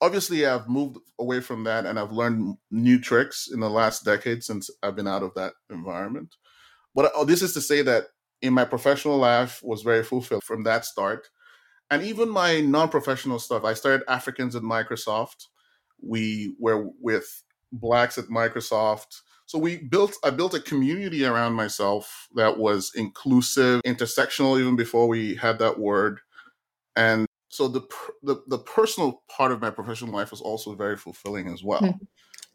Obviously, 0.01 0.45
I've 0.45 0.67
moved 0.67 0.97
away 1.19 1.39
from 1.39 1.63
that 1.63 1.85
and 1.85 1.97
I've 1.99 2.11
learned 2.11 2.57
new 2.69 2.99
tricks 2.99 3.47
in 3.51 3.59
the 3.59 3.69
last 3.69 4.03
decade 4.03 4.43
since 4.43 4.69
I've 4.83 4.95
been 4.95 5.07
out 5.07 5.23
of 5.23 5.33
that 5.35 5.53
environment. 5.69 6.35
But 6.93 7.11
uh, 7.15 7.23
this 7.23 7.41
is 7.41 7.53
to 7.53 7.61
say 7.61 7.81
that 7.83 8.05
in 8.41 8.53
my 8.53 8.65
professional 8.65 9.17
life 9.17 9.61
was 9.63 9.81
very 9.81 10.03
fulfilled 10.03 10.43
from 10.43 10.63
that 10.63 10.85
start. 10.85 11.27
And 11.89 12.03
even 12.03 12.29
my 12.29 12.61
non-professional 12.61 13.39
stuff, 13.39 13.63
I 13.63 13.73
started 13.73 14.09
Africans 14.09 14.55
at 14.55 14.63
Microsoft. 14.63 15.45
We 16.01 16.55
were 16.59 16.89
with 16.99 17.43
blacks 17.71 18.17
at 18.17 18.25
Microsoft. 18.25 19.21
So 19.45 19.59
we 19.59 19.77
built 19.77 20.15
I 20.23 20.31
built 20.31 20.55
a 20.55 20.59
community 20.59 21.23
around 21.23 21.53
myself 21.53 22.27
that 22.35 22.57
was 22.57 22.91
inclusive, 22.95 23.81
intersectional 23.85 24.59
even 24.59 24.75
before 24.75 25.07
we 25.07 25.35
had 25.35 25.59
that 25.59 25.79
word. 25.79 26.19
And 26.95 27.27
so 27.55 27.67
the 27.67 27.81
the, 28.23 28.41
the 28.47 28.59
personal 28.59 29.23
part 29.29 29.51
of 29.51 29.61
my 29.61 29.69
professional 29.69 30.13
life 30.13 30.31
was 30.31 30.41
also 30.41 30.75
very 30.75 30.97
fulfilling 30.97 31.47
as 31.47 31.63
well. 31.63 31.79
Hmm. 31.79 31.91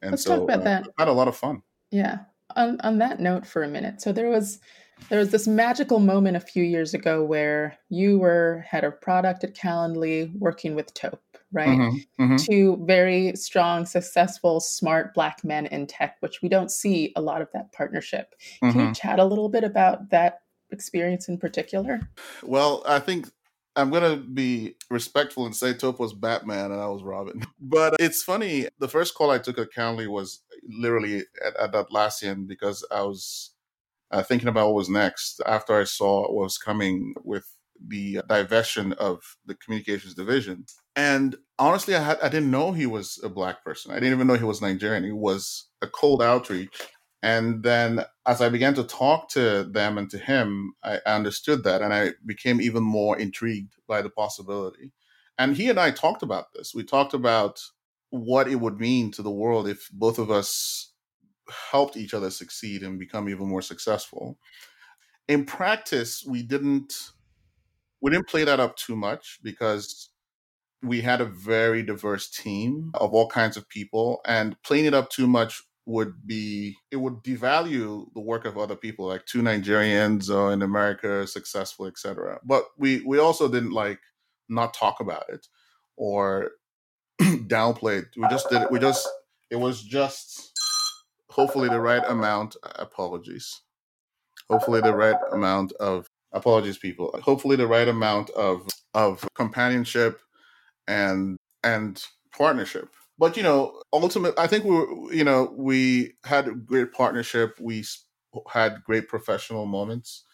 And 0.02 0.12
Let's 0.12 0.24
so 0.24 0.36
talk 0.36 0.44
about 0.44 0.60
uh, 0.60 0.64
that. 0.64 0.88
I 0.98 1.02
had 1.02 1.08
a 1.08 1.12
lot 1.12 1.28
of 1.28 1.36
fun. 1.36 1.62
Yeah. 1.90 2.18
On 2.56 2.80
on 2.80 2.98
that 2.98 3.20
note 3.20 3.46
for 3.46 3.62
a 3.62 3.68
minute. 3.68 4.00
So 4.00 4.12
there 4.12 4.28
was 4.28 4.60
there 5.08 5.18
was 5.18 5.30
this 5.30 5.46
magical 5.48 5.98
moment 5.98 6.36
a 6.36 6.40
few 6.40 6.62
years 6.62 6.94
ago 6.94 7.24
where 7.24 7.78
you 7.88 8.18
were 8.18 8.64
head 8.68 8.84
of 8.84 9.00
product 9.00 9.44
at 9.44 9.54
Calendly 9.54 10.30
working 10.38 10.74
with 10.74 10.92
Tope, 10.94 11.22
right? 11.52 11.68
Mm-hmm, 11.68 12.22
mm-hmm. 12.22 12.36
Two 12.36 12.82
very 12.86 13.34
strong, 13.34 13.86
successful, 13.86 14.60
smart 14.60 15.14
black 15.14 15.42
men 15.42 15.66
in 15.66 15.86
tech, 15.86 16.16
which 16.20 16.42
we 16.42 16.48
don't 16.48 16.70
see 16.70 17.12
a 17.16 17.20
lot 17.20 17.40
of 17.40 17.48
that 17.54 17.72
partnership. 17.72 18.34
Mm-hmm. 18.62 18.70
Can 18.70 18.80
you 18.80 18.86
mm-hmm. 18.86 18.92
chat 18.92 19.18
a 19.18 19.24
little 19.24 19.48
bit 19.48 19.64
about 19.64 20.10
that 20.10 20.42
experience 20.70 21.28
in 21.28 21.38
particular? 21.38 22.00
Well, 22.42 22.82
I 22.86 22.98
think 22.98 23.28
I'm 23.76 23.90
to 23.90 24.16
be 24.16 24.74
respectful 24.90 25.46
and 25.46 25.54
say 25.54 25.74
Tope 25.74 26.00
was 26.00 26.12
Batman 26.12 26.72
and 26.72 26.80
I 26.80 26.88
was 26.88 27.02
Robin. 27.02 27.44
But 27.60 27.96
it's 28.00 28.22
funny, 28.22 28.66
the 28.78 28.88
first 28.88 29.14
call 29.14 29.30
I 29.30 29.38
took 29.38 29.58
at 29.58 29.68
Calendly 29.76 30.08
was 30.08 30.42
literally 30.68 31.22
at, 31.44 31.56
at 31.56 31.72
Atlassian 31.72 32.48
because 32.48 32.84
I 32.90 33.02
was 33.02 33.52
uh, 34.10 34.22
thinking 34.22 34.48
about 34.48 34.66
what 34.66 34.74
was 34.74 34.88
next 34.88 35.40
after 35.46 35.78
I 35.78 35.84
saw 35.84 36.22
what 36.22 36.34
was 36.34 36.58
coming 36.58 37.14
with 37.22 37.44
the 37.86 38.20
diversion 38.26 38.92
of 38.94 39.36
the 39.46 39.54
communications 39.54 40.14
division. 40.14 40.66
And 40.96 41.36
honestly, 41.58 41.94
I, 41.94 42.02
had, 42.02 42.18
I 42.20 42.28
didn't 42.28 42.50
know 42.50 42.72
he 42.72 42.86
was 42.86 43.20
a 43.22 43.28
black 43.28 43.64
person. 43.64 43.92
I 43.92 43.94
didn't 43.94 44.14
even 44.14 44.26
know 44.26 44.34
he 44.34 44.44
was 44.44 44.60
Nigerian. 44.60 45.04
He 45.04 45.12
was 45.12 45.66
a 45.80 45.86
cold 45.86 46.22
outreach. 46.22 46.76
And 47.22 47.62
then 47.62 48.04
as 48.26 48.40
I 48.40 48.48
began 48.48 48.74
to 48.74 48.84
talk 48.84 49.28
to 49.30 49.64
them 49.64 49.98
and 49.98 50.08
to 50.10 50.18
him, 50.18 50.74
I 50.82 51.00
understood 51.06 51.64
that 51.64 51.82
and 51.82 51.92
I 51.92 52.12
became 52.24 52.60
even 52.60 52.82
more 52.82 53.18
intrigued 53.18 53.74
by 53.86 54.00
the 54.02 54.10
possibility. 54.10 54.92
And 55.38 55.56
he 55.56 55.68
and 55.68 55.78
I 55.78 55.90
talked 55.90 56.22
about 56.22 56.52
this. 56.54 56.74
We 56.74 56.84
talked 56.84 57.14
about 57.14 57.60
what 58.10 58.48
it 58.48 58.56
would 58.56 58.80
mean 58.80 59.10
to 59.12 59.22
the 59.22 59.30
world 59.30 59.68
if 59.68 59.88
both 59.92 60.18
of 60.18 60.30
us 60.30 60.92
helped 61.70 61.96
each 61.96 62.14
other 62.14 62.30
succeed 62.30 62.82
and 62.82 62.98
become 62.98 63.28
even 63.28 63.48
more 63.48 63.62
successful. 63.62 64.38
In 65.28 65.44
practice, 65.44 66.24
we 66.26 66.42
didn't 66.42 67.12
we 68.00 68.10
didn't 68.10 68.28
play 68.28 68.44
that 68.44 68.60
up 68.60 68.76
too 68.76 68.96
much 68.96 69.38
because 69.42 70.08
we 70.82 71.02
had 71.02 71.20
a 71.20 71.26
very 71.26 71.82
diverse 71.82 72.30
team 72.30 72.90
of 72.94 73.12
all 73.12 73.28
kinds 73.28 73.56
of 73.56 73.68
people 73.68 74.20
and 74.24 74.60
playing 74.62 74.86
it 74.86 74.94
up 74.94 75.10
too 75.10 75.26
much 75.26 75.62
would 75.90 76.14
be 76.26 76.76
it 76.90 76.96
would 76.96 77.22
devalue 77.22 78.06
the 78.14 78.20
work 78.20 78.44
of 78.44 78.56
other 78.56 78.76
people 78.76 79.06
like 79.06 79.24
two 79.26 79.42
nigerians 79.42 80.30
uh, 80.30 80.48
in 80.48 80.62
america 80.62 81.26
successful 81.26 81.86
etc 81.86 82.38
but 82.44 82.64
we 82.78 83.02
we 83.06 83.18
also 83.18 83.48
didn't 83.48 83.72
like 83.72 84.00
not 84.48 84.74
talk 84.74 85.00
about 85.00 85.24
it 85.28 85.46
or 85.96 86.50
downplay 87.20 88.02
it. 88.02 88.08
We 88.16 88.26
just 88.28 88.48
did 88.50 88.62
it 88.62 88.70
we 88.70 88.78
just 88.78 89.08
it 89.50 89.56
was 89.56 89.82
just 89.82 90.58
hopefully 91.30 91.68
the 91.68 91.80
right 91.80 92.02
amount 92.08 92.56
apologies. 92.62 93.60
Hopefully 94.48 94.80
the 94.80 94.94
right 94.94 95.16
amount 95.32 95.72
of 95.72 96.06
apologies 96.32 96.78
people. 96.78 97.14
Hopefully 97.22 97.56
the 97.56 97.66
right 97.66 97.88
amount 97.88 98.30
of 98.30 98.66
of 98.94 99.26
companionship 99.34 100.20
and 100.88 101.36
and 101.62 102.02
partnership 102.36 102.88
but 103.20 103.36
you 103.36 103.42
know 103.44 103.80
ultimately 103.92 104.36
i 104.42 104.48
think 104.48 104.64
we 104.64 104.72
were 104.72 105.14
you 105.14 105.24
know 105.24 105.54
we 105.56 106.14
had 106.24 106.48
a 106.48 106.52
great 106.52 106.92
partnership 106.92 107.56
we 107.60 107.84
had 108.48 108.82
great 108.84 109.06
professional 109.08 109.66
moments 109.66 110.24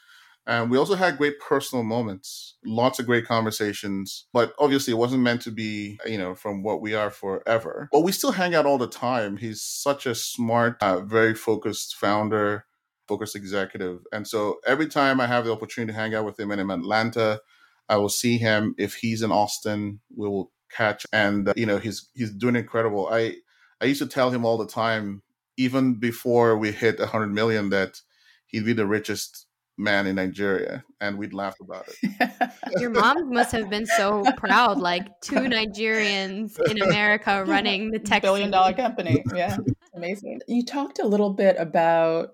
and 0.47 0.71
we 0.71 0.79
also 0.79 0.95
had 0.95 1.19
great 1.19 1.41
personal 1.41 1.83
moments, 1.83 2.55
lots 2.65 3.01
of 3.01 3.07
great 3.07 3.27
conversations. 3.27 4.27
But 4.33 4.55
obviously, 4.61 4.93
it 4.93 4.97
wasn't 4.97 5.25
meant 5.25 5.43
to 5.43 5.51
be, 5.51 5.99
you 6.07 6.19
know, 6.19 6.37
from 6.37 6.63
what 6.63 6.81
we 6.81 6.95
are 6.95 7.11
forever. 7.11 7.89
But 7.91 8.03
we 8.03 8.13
still 8.13 8.31
hang 8.31 8.55
out 8.55 8.65
all 8.65 8.79
the 8.79 8.87
time. 8.87 9.39
He's 9.39 9.61
such 9.61 10.07
a 10.07 10.15
smart, 10.15 10.77
uh, 10.81 11.01
very 11.01 11.35
focused 11.35 11.97
founder, 11.97 12.65
focused 13.09 13.35
executive. 13.35 14.01
And 14.13 14.27
so 14.27 14.59
every 14.65 14.87
time 14.87 15.21
I 15.21 15.27
have 15.27 15.45
the 15.45 15.53
opportunity 15.53 15.93
to 15.93 15.99
hang 15.99 16.15
out 16.15 16.25
with 16.25 16.39
him 16.39 16.53
and 16.53 16.61
in 16.61 16.71
Atlanta, 16.71 17.41
I 17.89 17.97
will 17.97 18.09
see 18.09 18.39
him. 18.39 18.77
If 18.79 18.95
he's 18.95 19.23
in 19.23 19.33
Austin, 19.33 20.01
we 20.15 20.29
will 20.29 20.53
catch. 20.71 21.07
And, 21.13 21.49
uh, 21.49 21.55
you 21.57 21.67
know, 21.67 21.79
he's, 21.79 22.09
he's 22.15 22.31
doing 22.31 22.57
incredible. 22.57 23.09
I, 23.11 23.37
I 23.81 23.87
used 23.87 24.03
to 24.03 24.09
tell 24.09 24.31
him 24.31 24.45
all 24.45 24.59
the 24.59 24.67
time, 24.67 25.23
even 25.57 25.95
before 25.95 26.57
we 26.57 26.73
hit 26.73 26.99
100 26.99 27.29
million, 27.29 27.71
that 27.71 28.01
he'd 28.47 28.65
be 28.65 28.73
the 28.73 28.87
richest 28.87 29.47
man 29.79 30.07
in 30.07 30.17
Nigeria, 30.17 30.85
and 31.01 31.19
we'd 31.19 31.35
laugh 31.35 31.57
about 31.61 31.87
it. 31.89 32.53
Your 32.81 32.91
mom 32.91 33.33
must 33.33 33.53
have 33.53 33.69
been 33.69 33.87
so 33.87 34.25
proud, 34.37 34.79
like 34.79 35.07
two 35.21 35.35
Nigerians 35.37 36.59
in 36.71 36.81
America 36.83 37.45
running 37.47 37.91
the 37.91 37.99
tech 37.99 38.23
billion 38.23 38.51
dollar 38.51 38.73
company. 38.73 39.23
Yeah, 39.35 39.57
amazing. 39.95 40.41
You 40.49 40.65
talked 40.65 40.99
a 40.99 41.07
little 41.07 41.31
bit 41.31 41.57
about 41.59 42.31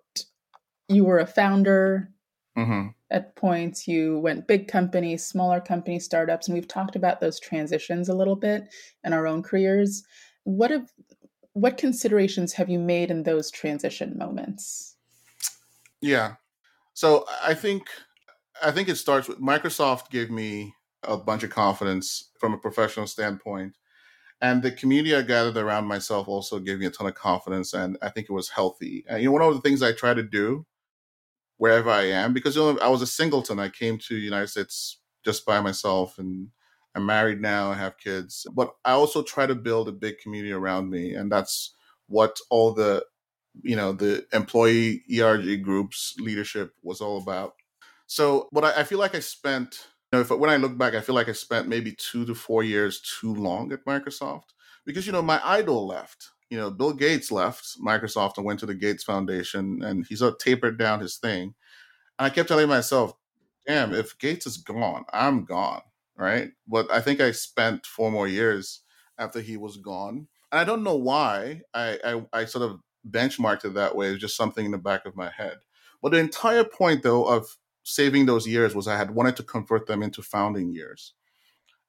you 0.89 1.05
were 1.05 1.19
a 1.19 1.27
founder. 1.27 2.11
Mm-hmm. 2.57 2.89
At 3.11 3.35
points, 3.35 3.89
you 3.89 4.19
went 4.19 4.47
big 4.47 4.69
companies, 4.69 5.27
smaller 5.27 5.61
companies, 5.61 6.05
startups, 6.05 6.49
and 6.49 6.55
we've 6.55 6.69
talked 6.69 6.97
about 6.97 7.21
those 7.21 7.41
transitions 7.41 8.09
a 8.09 8.15
little 8.15 8.37
bit 8.37 8.65
in 9.05 9.13
our 9.13 9.27
own 9.27 9.43
careers. 9.43 10.03
What 10.45 10.71
have 10.71 10.91
what 11.55 11.77
considerations 11.77 12.55
have 12.55 12.69
you 12.69 12.79
made 12.79 13.11
in 13.11 13.23
those 13.23 13.51
transition 13.51 14.17
moments? 14.17 14.97
Yeah, 16.01 16.35
so 16.95 17.27
I 17.43 17.55
think 17.55 17.89
I 18.63 18.71
think 18.71 18.89
it 18.89 18.97
starts 18.97 19.29
with 19.29 19.41
Microsoft 19.41 20.11
gave 20.11 20.31
me 20.31 20.75
a 21.03 21.17
bunch 21.17 21.43
of 21.43 21.51
confidence 21.51 22.31
from 22.39 22.55
a 22.55 22.59
professional 22.59 23.07
standpoint. 23.07 23.77
And 24.41 24.63
the 24.63 24.73
community 24.73 25.15
I 25.15 25.23
gathered 25.23 25.57
around 25.57 25.87
myself 25.87 26.27
also 26.27 26.59
gave 26.59 26.81
me 26.81 26.87
a 26.87 26.91
ton 26.91 27.07
of 27.07 27.15
confidence, 27.15 27.73
and 27.75 27.97
I 28.03 28.09
think 28.09 28.29
it 28.29 28.33
was 28.33 28.51
healthy. 28.51 29.05
And 29.09 29.23
you 29.23 29.29
know, 29.29 29.33
one 29.33 29.43
of 29.43 29.55
the 29.55 29.61
things 29.61 29.83
I 29.83 29.93
try 29.93 30.15
to 30.15 30.23
do 30.23 30.67
wherever 31.63 31.91
I 31.91 32.07
am, 32.23 32.33
because 32.33 32.57
you 32.57 32.63
know, 32.63 32.79
I 32.81 32.89
was 32.89 33.03
a 33.03 33.07
singleton. 33.07 33.61
I 33.61 33.69
came 33.69 33.97
to 33.99 34.17
United 34.17 34.49
States 34.49 34.99
just 35.25 35.47
by 35.47 35.61
myself, 35.61 36.19
and 36.19 36.49
I'm 36.97 37.07
married 37.07 37.41
now. 37.41 37.71
I 37.71 37.75
have 37.77 37.99
kids, 37.99 38.47
but 38.53 38.75
I 38.85 38.93
also 38.93 39.23
try 39.23 39.47
to 39.47 39.55
build 39.55 39.89
a 39.89 39.93
big 39.93 40.19
community 40.19 40.53
around 40.53 40.91
me, 40.91 41.15
and 41.15 41.31
that's 41.31 41.77
what 42.09 42.37
all 42.51 42.73
the 42.73 43.05
you 43.63 43.77
know 43.77 43.93
the 43.93 44.27
employee 44.33 45.05
erg 45.21 45.63
groups 45.63 46.17
leadership 46.19 46.75
was 46.83 47.01
all 47.03 47.19
about 47.19 47.53
so 48.07 48.49
what 48.51 48.65
i, 48.65 48.81
I 48.81 48.85
feel 48.85 48.99
like 48.99 49.15
i 49.15 49.21
spent 49.21 49.89
you 50.11 50.17
know 50.17 50.23
if 50.23 50.31
when 50.31 50.49
i 50.49 50.57
look 50.57 50.79
back 50.79 50.95
i 50.95 51.03
feel 51.03 51.15
like 51.15 51.29
i 51.29 51.33
spent 51.33 51.69
maybe 51.69 51.93
two 51.93 52.25
to 52.25 52.35
four 52.35 52.63
years 52.63 53.03
too 53.21 53.35
long 53.35 53.71
at 53.71 53.85
microsoft 53.85 54.49
because 54.85 55.07
you 55.07 55.13
know 55.13 55.23
my 55.23 55.41
idol 55.45 55.87
left. 55.87 56.31
You 56.53 56.59
know, 56.59 56.71
Bill 56.71 56.93
Gates 56.93 57.33
left 57.33 57.81
Microsoft 57.81 58.37
and 58.37 58.45
went 58.45 58.61
to 58.61 58.67
the 58.67 58.75
Gates 58.75 59.03
Foundation, 59.03 59.83
and 59.83 60.05
he 60.07 60.15
sort 60.17 60.33
uh, 60.33 60.35
of 60.35 60.39
tapered 60.39 60.77
down 60.79 61.01
his 61.01 61.17
thing. 61.17 61.55
And 62.19 62.27
I 62.27 62.29
kept 62.29 62.47
telling 62.47 62.69
myself, 62.69 63.15
"Damn, 63.67 63.95
if 63.95 64.19
Gates 64.19 64.47
is 64.47 64.59
gone, 64.59 65.07
I'm 65.15 65.47
gone." 65.47 65.81
Right? 66.15 66.51
But 66.69 66.91
I 66.93 67.01
think 67.01 67.23
I 67.23 67.31
spent 67.31 67.87
four 67.87 68.13
more 68.13 68.29
years 68.29 68.83
after 69.17 69.41
he 69.41 69.57
was 69.57 69.79
gone, 69.79 70.29
and 70.53 70.61
I 70.61 70.65
don't 70.65 70.83
know 70.83 70.95
why. 70.95 71.63
I 71.73 71.99
I, 72.05 72.41
I 72.41 72.45
sort 72.45 72.71
of 72.71 72.81
benchmarked 73.09 73.65
it 73.65 73.73
that 73.73 73.97
way. 73.97 74.09
It's 74.09 74.21
just 74.21 74.37
something 74.37 74.67
in 74.67 74.73
the 74.73 74.79
back 74.79 75.07
of 75.07 75.17
my 75.17 75.31
head. 75.31 75.57
But 76.03 76.13
the 76.13 76.19
entire 76.19 76.65
point, 76.65 77.03
though, 77.03 77.25
of 77.25 77.47
saving 77.83 78.27
those 78.27 78.47
years 78.47 78.75
was 78.75 78.87
I 78.87 78.99
had 78.99 79.13
wanted 79.13 79.37
to 79.37 79.43
convert 79.43 79.87
them 79.87 80.03
into 80.03 80.21
founding 80.21 80.75
years. 80.75 81.15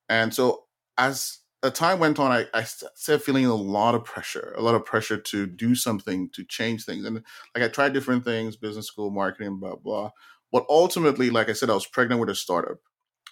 And 0.08 0.34
so 0.34 0.67
as 0.98 1.39
the 1.63 1.72
time 1.72 1.98
went 1.98 2.20
on, 2.20 2.29
I, 2.29 2.46
I 2.53 2.63
started 2.63 3.24
feeling 3.24 3.46
a 3.46 3.55
lot 3.55 3.96
of 3.96 4.03
pressure, 4.03 4.53
a 4.58 4.62
lot 4.62 4.75
of 4.75 4.86
pressure 4.86 5.17
to 5.17 5.48
do 5.48 5.75
something, 5.75 6.29
to 6.32 6.43
change 6.43 6.84
things. 6.84 7.05
And 7.05 7.24
like 7.55 7.63
I 7.63 7.70
tried 7.70 7.93
different 7.93 8.25
things, 8.25 8.58
business 8.58 8.88
school, 8.88 9.10
marketing, 9.10 9.60
blah, 9.60 9.75
blah. 9.75 10.12
But 10.51 10.65
ultimately, 10.70 11.29
like 11.29 11.50
I 11.50 11.53
said, 11.53 11.70
I 11.70 11.74
was 11.74 11.88
pregnant 11.88 12.20
with 12.20 12.29
a 12.29 12.36
startup. 12.36 12.79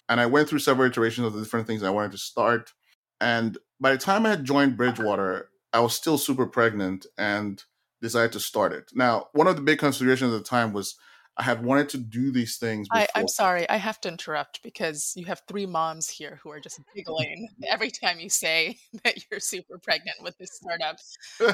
And 0.08 0.18
I 0.18 0.26
went 0.26 0.48
through 0.48 0.60
several 0.60 0.88
iterations 0.88 1.26
of 1.26 1.34
the 1.34 1.42
different 1.42 1.66
things 1.66 1.82
I 1.82 1.90
wanted 1.90 2.12
to 2.12 2.18
start. 2.18 2.72
And 3.20 3.58
by 3.78 3.92
the 3.92 3.98
time 3.98 4.24
I 4.24 4.30
had 4.30 4.44
joined 4.44 4.78
Bridgewater, 4.78 5.50
I 5.74 5.80
was 5.80 5.94
still 5.94 6.16
super 6.16 6.46
pregnant 6.46 7.04
and 7.18 7.62
decided 8.00 8.32
to 8.32 8.40
start 8.40 8.72
it. 8.72 8.90
Now, 8.94 9.28
one 9.34 9.46
of 9.46 9.56
the 9.56 9.62
big 9.62 9.78
considerations 9.78 10.32
at 10.32 10.38
the 10.38 10.48
time 10.48 10.72
was 10.72 10.96
I 11.36 11.44
had 11.44 11.64
wanted 11.64 11.88
to 11.90 11.98
do 11.98 12.30
these 12.30 12.58
things. 12.58 12.88
I, 12.92 13.08
am 13.14 13.26
sorry, 13.26 13.68
I 13.68 13.76
have 13.76 14.00
to 14.02 14.08
interrupt 14.08 14.62
because 14.62 15.14
you 15.16 15.24
have 15.26 15.42
three 15.48 15.64
moms 15.64 16.08
here 16.08 16.38
who 16.42 16.50
are 16.50 16.60
just 16.60 16.80
giggling 16.94 17.48
every 17.68 17.90
time 17.90 18.20
you 18.20 18.28
say 18.28 18.78
that 19.04 19.24
you're 19.30 19.40
super 19.40 19.78
pregnant 19.78 20.16
with 20.22 20.36
this 20.38 20.50
startup. 20.52 20.98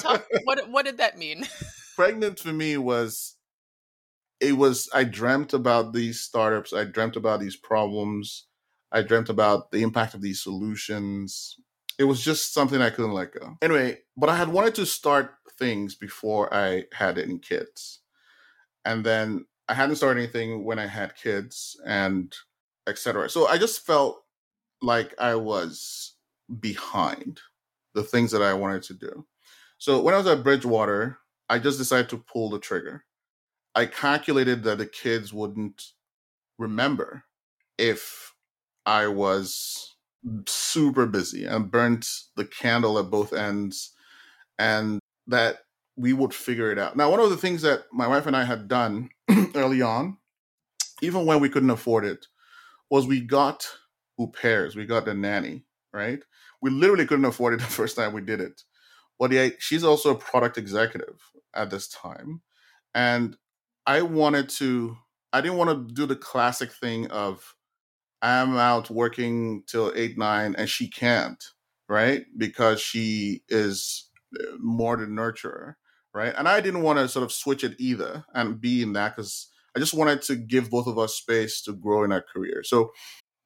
Talk, 0.03 0.27
what 0.45 0.69
what 0.71 0.85
did 0.85 0.99
that 0.99 1.17
mean? 1.17 1.47
Pregnant 1.95 2.41
for 2.41 2.53
me 2.53 2.77
was 2.77 3.37
it 4.41 4.57
was 4.57 4.89
I 4.93 5.05
dreamt 5.05 5.53
about 5.53 5.93
these 5.93 6.21
startups. 6.21 6.73
I 6.73 6.85
dreamt 6.85 7.17
about 7.17 7.41
these 7.41 7.57
problems. 7.57 8.47
I 8.91 9.03
dreamt 9.03 9.29
about 9.29 9.71
the 9.71 9.83
impact 9.83 10.15
of 10.15 10.23
these 10.23 10.43
solutions. 10.43 11.57
It 11.99 12.05
was 12.05 12.21
just 12.21 12.53
something 12.55 12.81
I 12.81 12.91
couldn't 12.91 13.13
let 13.13 13.33
go. 13.33 13.57
Anyway, 13.63 13.99
but 14.17 14.29
I 14.29 14.37
had 14.37 14.49
wanted 14.49 14.75
to 14.77 14.87
start 14.87 15.35
things 15.59 15.95
before 15.95 16.53
I 16.53 16.85
had 16.93 17.19
any 17.19 17.39
kids. 17.39 18.01
And 18.85 19.05
then 19.05 19.45
I 19.69 19.75
hadn't 19.75 19.97
started 19.97 20.21
anything 20.21 20.65
when 20.65 20.79
I 20.79 20.87
had 20.87 21.17
kids 21.17 21.79
and 21.87 22.35
etc. 22.87 23.29
So 23.29 23.47
I 23.47 23.59
just 23.59 23.87
felt 23.87 24.25
like 24.81 25.15
I 25.19 25.35
was 25.35 26.15
behind 26.61 27.41
the 27.95 28.03
things 28.03 28.31
that 28.31 28.43
I 28.43 28.55
wanted 28.55 28.83
to 28.85 28.95
do. 28.95 29.27
So 29.79 30.01
when 30.01 30.15
I 30.15 30.19
was 30.19 30.27
at 30.27 30.43
Bridgewater, 30.43 31.19
I 31.49 31.59
just 31.59 31.79
decided 31.79 32.09
to 32.11 32.19
pull 32.19 32.51
the 32.51 32.59
trigger. 32.59 33.05
I 33.75 33.87
calculated 33.87 34.63
that 34.65 34.79
the 34.79 34.87
kids 34.87 35.33
wouldn't 35.33 35.93
remember 36.59 37.25
if 37.77 38.35
I 38.87 39.07
was 39.07 39.97
super 40.47 41.07
busy 41.07 41.45
and 41.45 41.71
burnt 41.71 42.09
the 42.37 42.45
candle 42.45 42.99
at 42.99 43.11
both 43.11 43.33
ends 43.33 43.93
and 44.59 44.99
that 45.27 45.59
we 45.97 46.13
would 46.13 46.35
figure 46.35 46.73
it 46.73 46.79
out. 46.79 46.97
Now, 46.97 47.11
one 47.11 47.21
of 47.21 47.31
the 47.31 47.37
things 47.37 47.63
that 47.63 47.85
my 47.93 48.07
wife 48.07 48.27
and 48.27 48.37
I 48.37 48.45
had 48.45 48.69
done 48.69 49.11
early 49.57 49.83
on, 49.83 50.19
even 51.03 51.27
when 51.27 51.41
we 51.41 51.49
couldn't 51.49 51.71
afford 51.71 52.05
it, 52.05 52.27
was 52.91 53.07
we 53.07 53.21
got 53.21 53.67
who 54.17 54.31
pairs, 54.31 54.77
we 54.77 54.87
got 54.87 55.05
the 55.05 55.15
nanny, 55.15 55.65
right? 55.93 56.21
We 56.61 56.71
literally 56.71 57.07
couldn't 57.07 57.25
afford 57.25 57.55
it 57.55 57.61
the 57.61 57.67
first 57.67 57.97
time 57.97 58.13
we 58.13 58.23
did 58.23 58.41
it. 58.41 58.63
But 59.19 59.33
yeah, 59.33 59.49
she's 59.59 59.85
also 59.85 60.11
a 60.11 60.19
product 60.19 60.59
executive 60.59 61.21
at 61.55 61.71
this 61.71 61.89
time. 61.89 62.43
And 62.95 63.37
I 63.87 64.03
wanted 64.03 64.49
to, 64.51 64.97
I 65.33 65.41
didn't 65.41 65.59
want 65.59 65.89
to 65.89 65.95
do 65.95 66.07
the 66.07 66.17
classic 66.17 66.73
thing 66.73 67.11
of 67.11 67.55
I'm 68.23 68.57
out 68.57 68.91
working 68.91 69.63
till 69.67 69.93
eight, 69.95 70.19
nine, 70.19 70.55
and 70.57 70.69
she 70.69 70.89
can't, 70.89 71.43
right? 71.89 72.25
Because 72.37 72.81
she 72.81 73.43
is 73.49 74.11
uh, 74.39 74.57
more 74.59 74.97
the 74.97 75.07
nurturer 75.07 75.75
right? 76.19 76.35
And 76.37 76.49
I 76.49 76.61
didn't 76.61 76.83
want 76.83 76.99
to 76.99 77.09
sort 77.09 77.23
of 77.23 77.31
switch 77.31 77.63
it 77.63 77.77
either 77.79 78.25
and 78.35 78.61
be 78.61 78.83
in 78.83 78.93
that 78.95 79.15
because 79.15 79.47
I 79.77 79.79
just 79.79 79.95
wanted 79.95 80.21
to 80.23 80.35
give 80.35 80.69
both 80.69 80.89
of 80.89 80.99
us 80.99 81.15
space 81.15 81.63
to 81.63 81.73
grow 81.73 82.03
in 82.03 82.11
our 82.11 82.23
career. 82.23 82.65
So 82.65 82.91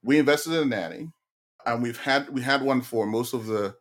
we 0.02 0.18
invested 0.18 0.54
in 0.54 0.62
a 0.62 0.64
nanny, 0.64 1.08
and 1.66 1.82
we've 1.82 2.00
had 2.00 2.30
we 2.30 2.40
had 2.40 2.62
one 2.62 2.80
for 2.80 3.06
most 3.06 3.34
of 3.34 3.46
the 3.46 3.74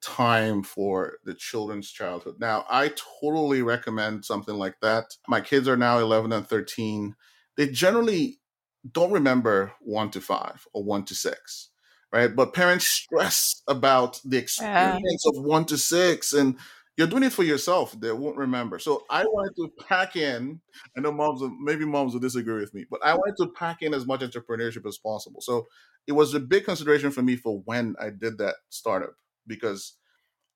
time 0.00 0.62
for 0.62 1.18
the 1.24 1.34
children's 1.34 1.90
childhood. 1.90 2.36
Now, 2.38 2.64
I 2.70 2.92
totally 3.20 3.62
recommend 3.62 4.24
something 4.24 4.54
like 4.54 4.76
that. 4.82 5.06
My 5.26 5.40
kids 5.40 5.66
are 5.66 5.76
now 5.76 5.98
11 5.98 6.32
and 6.32 6.46
13. 6.46 7.16
They 7.56 7.66
generally 7.66 8.38
don't 8.92 9.10
remember 9.10 9.72
1 9.80 10.12
to 10.12 10.20
5 10.20 10.68
or 10.72 10.84
1 10.84 11.04
to 11.06 11.14
6, 11.16 11.70
right? 12.12 12.34
But 12.34 12.54
parents 12.54 12.86
stress 13.02 13.62
about 13.66 14.20
the 14.24 14.38
experience 14.38 15.24
yeah. 15.24 15.40
of 15.40 15.44
1 15.44 15.64
to 15.66 15.76
6 15.76 16.32
and 16.32 16.56
you're 16.98 17.06
doing 17.06 17.22
it 17.22 17.32
for 17.32 17.44
yourself. 17.44 17.98
They 17.98 18.10
won't 18.10 18.36
remember. 18.36 18.80
So 18.80 19.04
I 19.08 19.22
wanted 19.22 19.54
to 19.56 19.70
pack 19.86 20.16
in. 20.16 20.60
I 20.96 21.00
know 21.00 21.12
moms, 21.12 21.40
maybe 21.60 21.84
moms 21.84 22.12
will 22.12 22.20
disagree 22.20 22.60
with 22.60 22.74
me, 22.74 22.86
but 22.90 22.98
I 23.04 23.14
wanted 23.14 23.36
to 23.38 23.52
pack 23.52 23.82
in 23.82 23.94
as 23.94 24.04
much 24.04 24.20
entrepreneurship 24.20 24.84
as 24.84 24.98
possible. 24.98 25.40
So 25.40 25.68
it 26.08 26.12
was 26.12 26.34
a 26.34 26.40
big 26.40 26.64
consideration 26.64 27.12
for 27.12 27.22
me 27.22 27.36
for 27.36 27.60
when 27.66 27.94
I 28.00 28.10
did 28.10 28.38
that 28.38 28.56
startup 28.70 29.14
because 29.46 29.94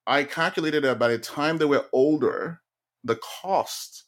I 0.05 0.25
calculated 0.25 0.83
that 0.83 0.99
by 0.99 1.07
the 1.07 1.17
time 1.17 1.57
they 1.57 1.65
were 1.65 1.85
older, 1.93 2.59
the 3.05 3.15
cost 3.41 4.03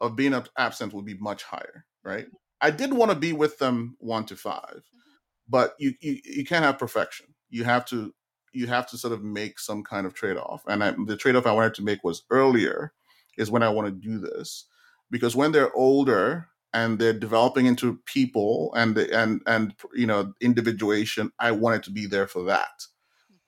of 0.00 0.16
being 0.16 0.34
absent 0.56 0.94
would 0.94 1.04
be 1.04 1.18
much 1.18 1.42
higher. 1.42 1.84
Right. 2.02 2.26
I 2.62 2.70
did 2.70 2.94
want 2.94 3.10
to 3.10 3.16
be 3.16 3.34
with 3.34 3.58
them 3.58 3.96
one 3.98 4.24
to 4.26 4.36
five, 4.36 4.76
mm-hmm. 4.76 5.10
but 5.50 5.74
you, 5.78 5.92
you 6.00 6.18
you 6.24 6.44
can't 6.46 6.64
have 6.64 6.78
perfection. 6.78 7.26
You 7.50 7.64
have 7.64 7.84
to 7.86 8.14
you 8.54 8.66
have 8.66 8.86
to 8.88 8.98
sort 8.98 9.12
of 9.12 9.22
make 9.22 9.58
some 9.58 9.82
kind 9.82 10.06
of 10.06 10.14
trade 10.14 10.36
off. 10.36 10.62
And 10.66 10.82
I, 10.82 10.94
the 11.06 11.16
trade 11.16 11.36
off 11.36 11.46
I 11.46 11.52
wanted 11.52 11.74
to 11.74 11.84
make 11.84 12.04
was 12.04 12.22
earlier 12.30 12.92
is 13.36 13.50
when 13.50 13.62
I 13.62 13.68
want 13.68 13.86
to 13.88 13.92
do 13.92 14.18
this, 14.18 14.66
because 15.10 15.34
when 15.36 15.52
they're 15.52 15.74
older 15.74 16.48
and 16.72 16.98
they're 16.98 17.12
developing 17.12 17.66
into 17.66 17.98
people 18.06 18.72
and 18.76 18.96
and 18.98 19.42
and 19.46 19.74
you 19.94 20.06
know 20.06 20.32
individuation, 20.40 21.32
I 21.38 21.52
wanted 21.52 21.82
to 21.84 21.90
be 21.90 22.06
there 22.06 22.26
for 22.26 22.44
that. 22.44 22.86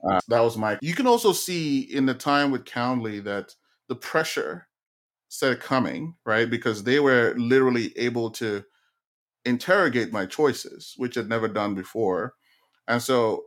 Uh, 0.09 0.21
that 0.29 0.41
was 0.41 0.57
my. 0.57 0.79
You 0.83 0.95
can 0.95 1.07
also 1.07 1.33
see 1.33 1.81
in 1.81 2.07
the 2.07 2.15
time 2.15 2.51
with 2.51 2.65
Calendly 2.65 3.23
that 3.25 3.55
the 3.89 3.97
pressure 3.97 4.69
started 5.29 5.61
coming, 5.61 6.15
right? 6.25 6.49
Because 6.49 6.85
they 6.85 7.01
were 7.01 7.35
literally 7.37 7.97
able 7.97 8.31
to 8.31 8.65
interrogate 9.45 10.13
my 10.13 10.27
choices, 10.27 10.95
which 10.97 11.17
I'd 11.17 11.29
never 11.29 11.49
done 11.49 11.75
before. 11.75 12.35
And 12.89 13.03
so 13.03 13.45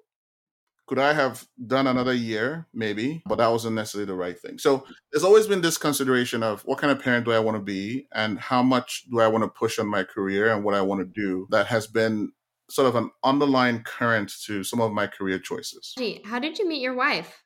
could 0.90 0.98
I 0.98 1.14
have 1.14 1.48
done 1.68 1.86
another 1.86 2.16
year? 2.16 2.68
Maybe, 2.74 3.22
but 3.28 3.36
that 3.36 3.52
wasn't 3.52 3.76
necessarily 3.76 4.08
the 4.08 4.16
right 4.16 4.38
thing. 4.38 4.58
So 4.58 4.84
there's 5.12 5.24
always 5.24 5.46
been 5.46 5.62
this 5.62 5.78
consideration 5.78 6.42
of 6.42 6.64
what 6.64 6.80
kind 6.80 6.92
of 6.92 7.00
parent 7.00 7.26
do 7.26 7.32
I 7.32 7.38
want 7.38 7.58
to 7.58 7.62
be 7.62 8.08
and 8.12 8.40
how 8.40 8.64
much 8.64 9.04
do 9.12 9.20
I 9.20 9.28
want 9.28 9.44
to 9.44 9.50
push 9.50 9.78
on 9.78 9.86
my 9.86 10.04
career 10.04 10.52
and 10.52 10.64
what 10.64 10.74
I 10.74 10.82
want 10.82 11.02
to 11.02 11.06
do 11.06 11.46
that 11.52 11.68
has 11.68 11.86
been 11.86 12.32
sort 12.72 12.88
of 12.88 12.96
an 12.96 13.12
underlying 13.24 13.84
current 13.84 14.34
to 14.46 14.64
some 14.64 14.82
of 14.82 14.92
my 14.92 15.06
career 15.06 15.38
choices. 15.38 15.94
How 16.26 16.40
did 16.40 16.58
you 16.58 16.68
meet 16.68 16.82
your 16.82 16.96
wife? 16.96 17.44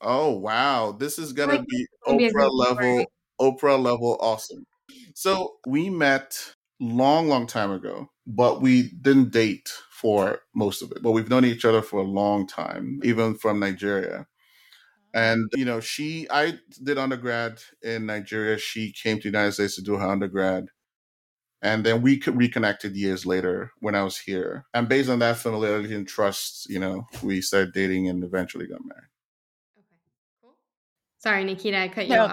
Oh, 0.00 0.30
wow. 0.30 0.92
This 0.92 1.18
is 1.18 1.34
going 1.34 1.50
to 1.50 1.62
be 1.64 1.86
Oprah 2.08 2.50
level, 2.50 3.04
Oprah 3.38 3.78
level 3.78 4.16
awesome. 4.22 4.64
So 5.14 5.56
we 5.66 5.90
met 5.90 6.54
long, 6.80 7.28
long 7.28 7.46
time 7.46 7.72
ago, 7.72 8.08
but 8.26 8.62
we 8.62 8.90
didn't 9.02 9.32
date 9.32 9.70
for 10.00 10.40
most 10.54 10.82
of 10.82 10.92
it. 10.92 11.02
But 11.02 11.12
we've 11.12 11.30
known 11.30 11.46
each 11.46 11.64
other 11.64 11.80
for 11.80 12.00
a 12.00 12.04
long 12.04 12.46
time, 12.46 13.00
even 13.02 13.34
from 13.34 13.58
Nigeria. 13.58 14.26
And 15.14 15.50
you 15.54 15.64
know, 15.64 15.80
she 15.80 16.26
I 16.30 16.58
did 16.82 16.98
undergrad 16.98 17.60
in 17.82 18.04
Nigeria. 18.04 18.58
She 18.58 18.92
came 18.92 19.16
to 19.16 19.22
the 19.22 19.28
United 19.28 19.52
States 19.52 19.76
to 19.76 19.82
do 19.82 19.96
her 19.96 20.06
undergrad. 20.06 20.66
And 21.62 21.84
then 21.84 22.02
we 22.02 22.20
reconnected 22.26 22.94
years 22.94 23.24
later 23.24 23.72
when 23.80 23.94
I 23.94 24.02
was 24.02 24.18
here. 24.18 24.66
And 24.74 24.86
based 24.86 25.08
on 25.08 25.20
that 25.20 25.38
familiarity 25.38 25.94
and 25.94 26.06
trust, 26.06 26.68
you 26.68 26.78
know, 26.78 27.06
we 27.22 27.40
started 27.40 27.72
dating 27.72 28.08
and 28.08 28.22
eventually 28.22 28.66
got 28.66 28.84
married. 28.84 29.08
Okay, 29.78 29.96
cool. 30.42 30.56
Sorry, 31.16 31.42
Nikita, 31.44 31.78
I 31.78 31.88
cut 31.88 32.06
you 32.06 32.14
no, 32.14 32.24
off. 32.26 32.32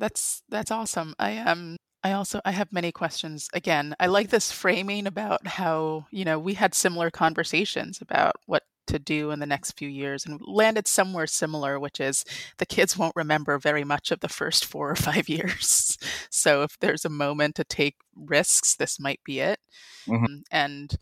That's 0.00 0.42
that's 0.48 0.72
awesome. 0.72 1.14
I 1.20 1.38
um 1.38 1.76
I 2.04 2.12
also 2.12 2.40
I 2.44 2.50
have 2.50 2.70
many 2.70 2.92
questions. 2.92 3.48
Again, 3.54 3.94
I 3.98 4.06
like 4.06 4.28
this 4.28 4.52
framing 4.52 5.06
about 5.06 5.46
how, 5.46 6.04
you 6.10 6.26
know, 6.26 6.38
we 6.38 6.52
had 6.54 6.74
similar 6.74 7.10
conversations 7.10 7.98
about 8.02 8.34
what 8.44 8.62
to 8.88 8.98
do 8.98 9.30
in 9.30 9.38
the 9.38 9.46
next 9.46 9.72
few 9.72 9.88
years 9.88 10.26
and 10.26 10.38
landed 10.46 10.86
somewhere 10.86 11.26
similar, 11.26 11.80
which 11.80 12.00
is 12.00 12.22
the 12.58 12.66
kids 12.66 12.98
won't 12.98 13.16
remember 13.16 13.58
very 13.58 13.84
much 13.84 14.10
of 14.10 14.20
the 14.20 14.28
first 14.28 14.64
four 14.70 14.90
or 14.90 14.96
five 14.96 15.30
years. 15.30 15.96
So 16.30 16.62
if 16.62 16.78
there's 16.78 17.06
a 17.06 17.10
moment 17.10 17.54
to 17.54 17.64
take 17.64 17.96
risks, 18.14 18.76
this 18.76 19.00
might 19.00 19.20
be 19.24 19.40
it. 19.40 19.58
Mm-hmm. 20.06 20.40
And 20.50 20.94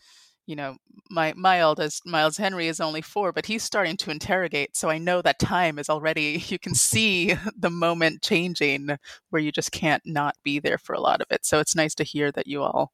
you 0.46 0.57
know, 0.57 0.76
my 1.11 1.33
my 1.37 1.61
eldest 1.61 2.07
Miles 2.07 2.37
Henry 2.37 2.68
is 2.68 2.81
only 2.81 3.00
four, 3.00 3.33
but 3.33 3.46
he's 3.46 3.62
starting 3.62 3.96
to 3.98 4.11
interrogate. 4.11 4.76
So 4.76 4.90
I 4.90 4.98
know 4.98 5.22
that 5.22 5.38
time 5.38 5.78
is 5.78 5.88
already. 5.88 6.42
You 6.52 6.59
can 6.59 6.74
see 6.74 7.35
the 7.57 7.70
moment 7.70 8.22
changing 8.22 8.90
where 9.31 9.42
you 9.42 9.52
just 9.52 9.72
can't 9.72 10.02
not 10.05 10.37
be 10.42 10.59
there 10.59 10.78
for 10.78 10.94
a 10.94 11.00
lot 11.00 11.20
of 11.20 11.28
it. 11.31 11.46
So 11.46 11.61
it's 11.61 11.76
nice 11.76 11.94
to 11.96 12.05
hear 12.05 12.31
that 12.33 12.46
you 12.46 12.62
all 12.62 12.92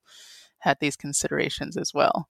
had 0.59 0.77
these 0.81 0.97
considerations 0.97 1.77
as 1.77 1.93
well. 1.95 2.29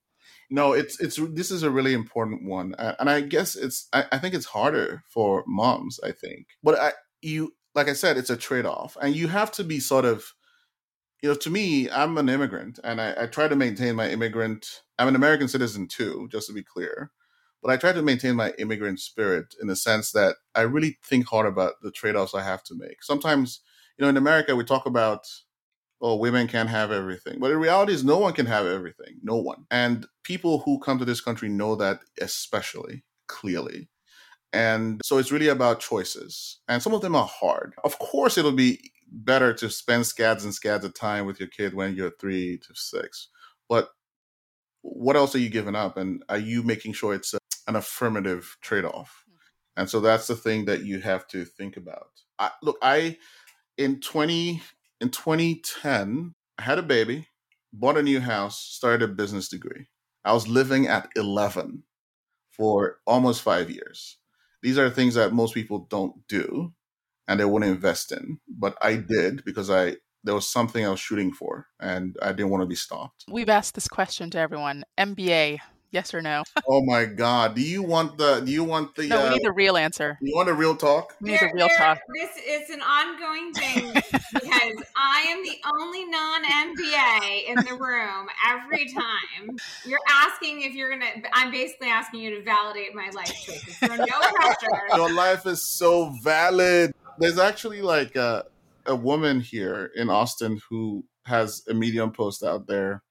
No, 0.50 0.72
it's 0.72 0.98
it's 1.00 1.18
this 1.32 1.50
is 1.50 1.62
a 1.62 1.70
really 1.70 1.92
important 1.92 2.44
one, 2.44 2.74
and 2.78 3.10
I 3.10 3.20
guess 3.20 3.56
it's 3.56 3.88
I, 3.92 4.04
I 4.12 4.18
think 4.18 4.34
it's 4.34 4.46
harder 4.46 5.02
for 5.06 5.44
moms. 5.46 6.00
I 6.02 6.12
think, 6.12 6.46
but 6.62 6.78
I 6.78 6.92
you 7.20 7.54
like 7.74 7.88
I 7.88 7.92
said, 7.92 8.16
it's 8.16 8.30
a 8.30 8.36
trade 8.36 8.66
off, 8.66 8.96
and 9.02 9.14
you 9.14 9.28
have 9.28 9.52
to 9.52 9.64
be 9.64 9.80
sort 9.80 10.04
of 10.04 10.32
you 11.22 11.28
know, 11.28 11.34
to 11.34 11.50
me, 11.50 11.90
I'm 11.90 12.16
an 12.18 12.28
immigrant 12.28 12.78
and 12.84 13.00
I, 13.00 13.14
I, 13.22 13.26
try 13.26 13.48
to 13.48 13.56
maintain 13.56 13.96
my 13.96 14.08
immigrant. 14.08 14.82
I'm 14.98 15.08
an 15.08 15.16
American 15.16 15.48
citizen 15.48 15.88
too, 15.88 16.28
just 16.30 16.46
to 16.46 16.52
be 16.52 16.62
clear. 16.62 17.10
But 17.62 17.72
I 17.72 17.76
try 17.76 17.92
to 17.92 18.02
maintain 18.02 18.36
my 18.36 18.52
immigrant 18.58 19.00
spirit 19.00 19.54
in 19.60 19.66
the 19.66 19.74
sense 19.74 20.12
that 20.12 20.36
I 20.54 20.60
really 20.60 20.98
think 21.02 21.26
hard 21.26 21.46
about 21.46 21.74
the 21.82 21.90
trade 21.90 22.14
offs 22.14 22.34
I 22.34 22.44
have 22.44 22.62
to 22.64 22.74
make. 22.76 23.02
Sometimes, 23.02 23.60
you 23.96 24.04
know, 24.04 24.08
in 24.08 24.16
America, 24.16 24.54
we 24.54 24.64
talk 24.64 24.86
about, 24.86 25.26
oh, 26.00 26.14
women 26.14 26.46
can't 26.46 26.68
have 26.68 26.92
everything. 26.92 27.40
But 27.40 27.48
the 27.48 27.56
reality 27.56 27.92
is, 27.92 28.04
no 28.04 28.18
one 28.18 28.32
can 28.32 28.46
have 28.46 28.66
everything. 28.66 29.18
No 29.24 29.36
one. 29.36 29.64
And 29.72 30.06
people 30.22 30.60
who 30.60 30.78
come 30.78 31.00
to 31.00 31.04
this 31.04 31.20
country 31.20 31.48
know 31.48 31.74
that 31.74 31.98
especially 32.20 33.02
clearly. 33.26 33.88
And 34.52 35.00
so 35.04 35.18
it's 35.18 35.32
really 35.32 35.48
about 35.48 35.80
choices. 35.80 36.60
And 36.68 36.80
some 36.80 36.94
of 36.94 37.02
them 37.02 37.16
are 37.16 37.26
hard. 37.26 37.74
Of 37.82 37.98
course, 37.98 38.38
it'll 38.38 38.52
be 38.52 38.92
better 39.10 39.52
to 39.54 39.70
spend 39.70 40.06
scads 40.06 40.44
and 40.44 40.54
scads 40.54 40.84
of 40.84 40.94
time 40.94 41.26
with 41.26 41.40
your 41.40 41.48
kid 41.48 41.74
when 41.74 41.94
you're 41.94 42.12
three 42.20 42.58
to 42.58 42.74
six. 42.74 43.28
But 43.68 43.90
what 44.82 45.16
else 45.16 45.34
are 45.34 45.40
you 45.40 45.48
giving 45.48 45.74
up? 45.74 45.96
And 45.96 46.22
are 46.28 46.38
you 46.38 46.62
making 46.62 46.92
sure 46.92 47.14
it's 47.14 47.34
a, 47.34 47.38
an 47.66 47.76
affirmative 47.76 48.56
trade 48.60 48.84
off? 48.84 49.24
Mm-hmm. 49.28 49.80
And 49.80 49.90
so 49.90 50.00
that's 50.00 50.26
the 50.26 50.36
thing 50.36 50.64
that 50.66 50.84
you 50.84 51.00
have 51.00 51.26
to 51.28 51.44
think 51.44 51.76
about. 51.76 52.10
I, 52.38 52.50
look, 52.62 52.78
I 52.82 53.18
in 53.76 54.00
20 54.00 54.62
in 55.00 55.10
2010, 55.10 56.34
I 56.58 56.62
had 56.62 56.78
a 56.78 56.82
baby, 56.82 57.28
bought 57.72 57.98
a 57.98 58.02
new 58.02 58.20
house, 58.20 58.60
started 58.60 59.02
a 59.02 59.12
business 59.12 59.48
degree. 59.48 59.86
I 60.24 60.32
was 60.32 60.48
living 60.48 60.88
at 60.88 61.08
11 61.14 61.84
for 62.50 62.98
almost 63.06 63.42
5 63.42 63.70
years. 63.70 64.16
These 64.62 64.78
are 64.78 64.90
things 64.90 65.14
that 65.14 65.32
most 65.32 65.54
people 65.54 65.86
don't 65.88 66.26
do 66.26 66.74
and 67.28 67.38
they 67.38 67.44
wouldn't 67.44 67.70
invest 67.70 68.10
in. 68.10 68.40
But 68.48 68.76
I 68.82 68.96
did 68.96 69.44
because 69.44 69.70
I 69.70 69.96
there 70.24 70.34
was 70.34 70.50
something 70.50 70.84
I 70.84 70.88
was 70.88 70.98
shooting 70.98 71.32
for 71.32 71.68
and 71.78 72.16
I 72.20 72.32
didn't 72.32 72.50
want 72.50 72.62
to 72.62 72.66
be 72.66 72.74
stopped. 72.74 73.24
We've 73.30 73.48
asked 73.48 73.74
this 73.76 73.86
question 73.86 74.30
to 74.30 74.38
everyone. 74.38 74.84
MBA, 74.98 75.58
yes 75.92 76.12
or 76.12 76.20
no? 76.20 76.42
oh 76.68 76.84
my 76.84 77.04
god. 77.04 77.54
Do 77.54 77.62
you 77.62 77.82
want 77.82 78.18
the 78.18 78.40
do 78.40 78.50
you 78.50 78.64
want 78.64 78.94
the 78.96 79.06
No, 79.06 79.20
uh, 79.20 79.24
we 79.24 79.30
need 79.36 79.44
the 79.44 79.52
real 79.52 79.76
answer. 79.76 80.18
You 80.20 80.34
want 80.34 80.48
a 80.48 80.54
real 80.54 80.74
talk? 80.74 81.14
We 81.20 81.30
need 81.30 81.42
a 81.42 81.50
real 81.54 81.68
talk. 81.68 81.98
This 82.14 82.30
is 82.44 82.70
an 82.70 82.80
ongoing 82.80 83.52
thing 83.52 83.92
because 84.32 84.84
I 84.96 85.20
am 85.28 85.42
the 85.44 85.56
only 85.78 86.04
non-MBA 86.06 87.48
in 87.48 87.56
the 87.64 87.74
room 87.78 88.28
every 88.50 88.92
time. 88.92 89.56
You're 89.86 90.00
asking 90.10 90.62
if 90.62 90.72
you're 90.72 90.90
gonna 90.90 91.12
I'm 91.32 91.50
basically 91.50 91.88
asking 91.88 92.20
you 92.20 92.36
to 92.36 92.42
validate 92.42 92.94
my 92.94 93.10
life 93.14 93.32
choices. 93.44 93.78
So 93.78 93.86
no 93.86 94.04
pressure. 94.34 94.96
Your 94.96 95.12
life 95.12 95.46
is 95.46 95.62
so 95.62 96.12
valid 96.22 96.92
there's 97.18 97.38
actually 97.38 97.82
like 97.82 98.16
a, 98.16 98.44
a 98.86 98.94
woman 98.94 99.40
here 99.40 99.90
in 99.94 100.10
Austin 100.10 100.60
who 100.68 101.04
has 101.26 101.62
a 101.68 101.74
Medium 101.74 102.10
post 102.10 102.42
out 102.42 102.66
there 102.66 103.02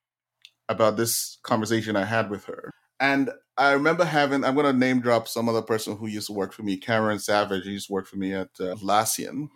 about 0.69 0.97
this 0.97 1.37
conversation 1.43 1.95
I 1.95 2.05
had 2.05 2.29
with 2.29 2.45
her. 2.45 2.71
And 2.99 3.29
I 3.57 3.71
remember 3.73 4.05
having, 4.05 4.43
I'm 4.43 4.55
going 4.55 4.65
to 4.65 4.77
name 4.77 5.01
drop 5.01 5.27
some 5.27 5.47
other 5.47 5.61
person 5.61 5.97
who 5.97 6.07
used 6.07 6.27
to 6.27 6.33
work 6.33 6.51
for 6.51 6.63
me, 6.63 6.77
Cameron 6.77 7.19
Savage. 7.19 7.63
He 7.63 7.71
used 7.71 7.87
to 7.87 7.93
work 7.93 8.07
for 8.07 8.17
me 8.17 8.33
at 8.33 8.49
uh, 8.59 8.75
Atlassian. 8.75 9.49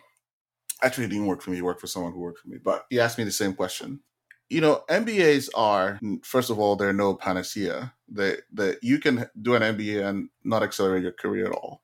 Actually, 0.84 1.08
didn't 1.08 1.28
work 1.28 1.42
for 1.42 1.50
me. 1.50 1.58
He 1.58 1.62
worked 1.62 1.82
for 1.82 1.88
someone 1.88 2.14
who 2.14 2.20
worked 2.20 2.40
for 2.40 2.50
me. 2.50 2.58
But 2.64 2.86
he 2.90 3.00
asked 3.00 3.18
me 3.18 3.24
the 3.24 3.32
same 3.32 3.54
question. 3.54 4.02
You 4.50 4.62
know, 4.62 4.84
MBAs 4.90 5.50
are, 5.56 6.00
first 6.24 6.50
of 6.50 6.60
all, 6.60 6.76
they're 6.76 6.94
no 6.94 7.14
panacea. 7.16 7.94
That 8.10 8.42
they, 8.52 8.76
you 8.82 9.00
can 9.00 9.28
do 9.42 9.56
an 9.56 9.62
MBA 9.62 10.06
and 10.06 10.30
not 10.44 10.64
accelerate 10.64 11.04
your 11.04 11.14
career 11.14 11.46
at 11.46 11.54
all. 11.54 11.84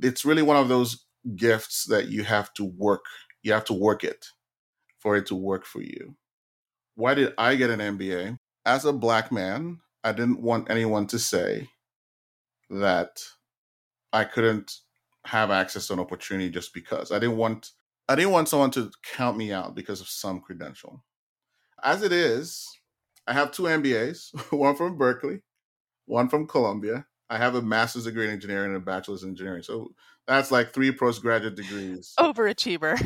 It's 0.00 0.24
really 0.24 0.42
one 0.42 0.56
of 0.56 0.68
those 0.68 1.04
gifts 1.36 1.84
that 1.86 2.08
you 2.08 2.24
have 2.24 2.52
to 2.54 2.64
work 2.64 3.04
you 3.42 3.52
have 3.52 3.64
to 3.64 3.74
work 3.74 4.04
it 4.04 4.26
for 4.98 5.16
it 5.16 5.26
to 5.26 5.34
work 5.34 5.64
for 5.64 5.80
you. 5.80 6.16
Why 6.96 7.14
did 7.14 7.34
i 7.38 7.54
get 7.54 7.70
an 7.70 7.80
mba 7.98 8.38
as 8.66 8.84
a 8.84 8.92
black 8.92 9.30
man 9.30 9.78
i 10.04 10.12
didn't 10.12 10.42
want 10.42 10.70
anyone 10.70 11.06
to 11.08 11.18
say 11.18 11.68
that 12.70 13.22
i 14.12 14.24
couldn't 14.24 14.78
have 15.24 15.50
access 15.50 15.86
to 15.88 15.92
an 15.92 16.00
opportunity 16.00 16.48
just 16.48 16.72
because. 16.72 17.12
I 17.12 17.18
didn't 17.18 17.36
want 17.36 17.70
i 18.08 18.14
didn't 18.14 18.32
want 18.32 18.48
someone 18.48 18.70
to 18.72 18.90
count 19.14 19.36
me 19.36 19.52
out 19.52 19.74
because 19.74 20.00
of 20.00 20.08
some 20.08 20.40
credential. 20.40 21.04
As 21.84 22.02
it 22.02 22.12
is 22.12 22.66
i 23.28 23.32
have 23.32 23.52
two 23.52 23.64
mbas 23.64 24.30
one 24.52 24.74
from 24.74 24.96
berkeley 24.96 25.40
one 26.06 26.28
from 26.28 26.46
columbia 26.46 27.06
I 27.30 27.36
have 27.36 27.54
a 27.54 27.62
master's 27.62 28.04
degree 28.04 28.24
in 28.24 28.30
engineering 28.30 28.68
and 28.68 28.76
a 28.76 28.80
bachelor's 28.80 29.22
in 29.22 29.30
engineering. 29.30 29.62
So 29.62 29.92
that's 30.26 30.50
like 30.50 30.72
three 30.72 30.92
postgraduate 30.92 31.56
degrees. 31.56 32.14
Overachiever. 32.18 32.96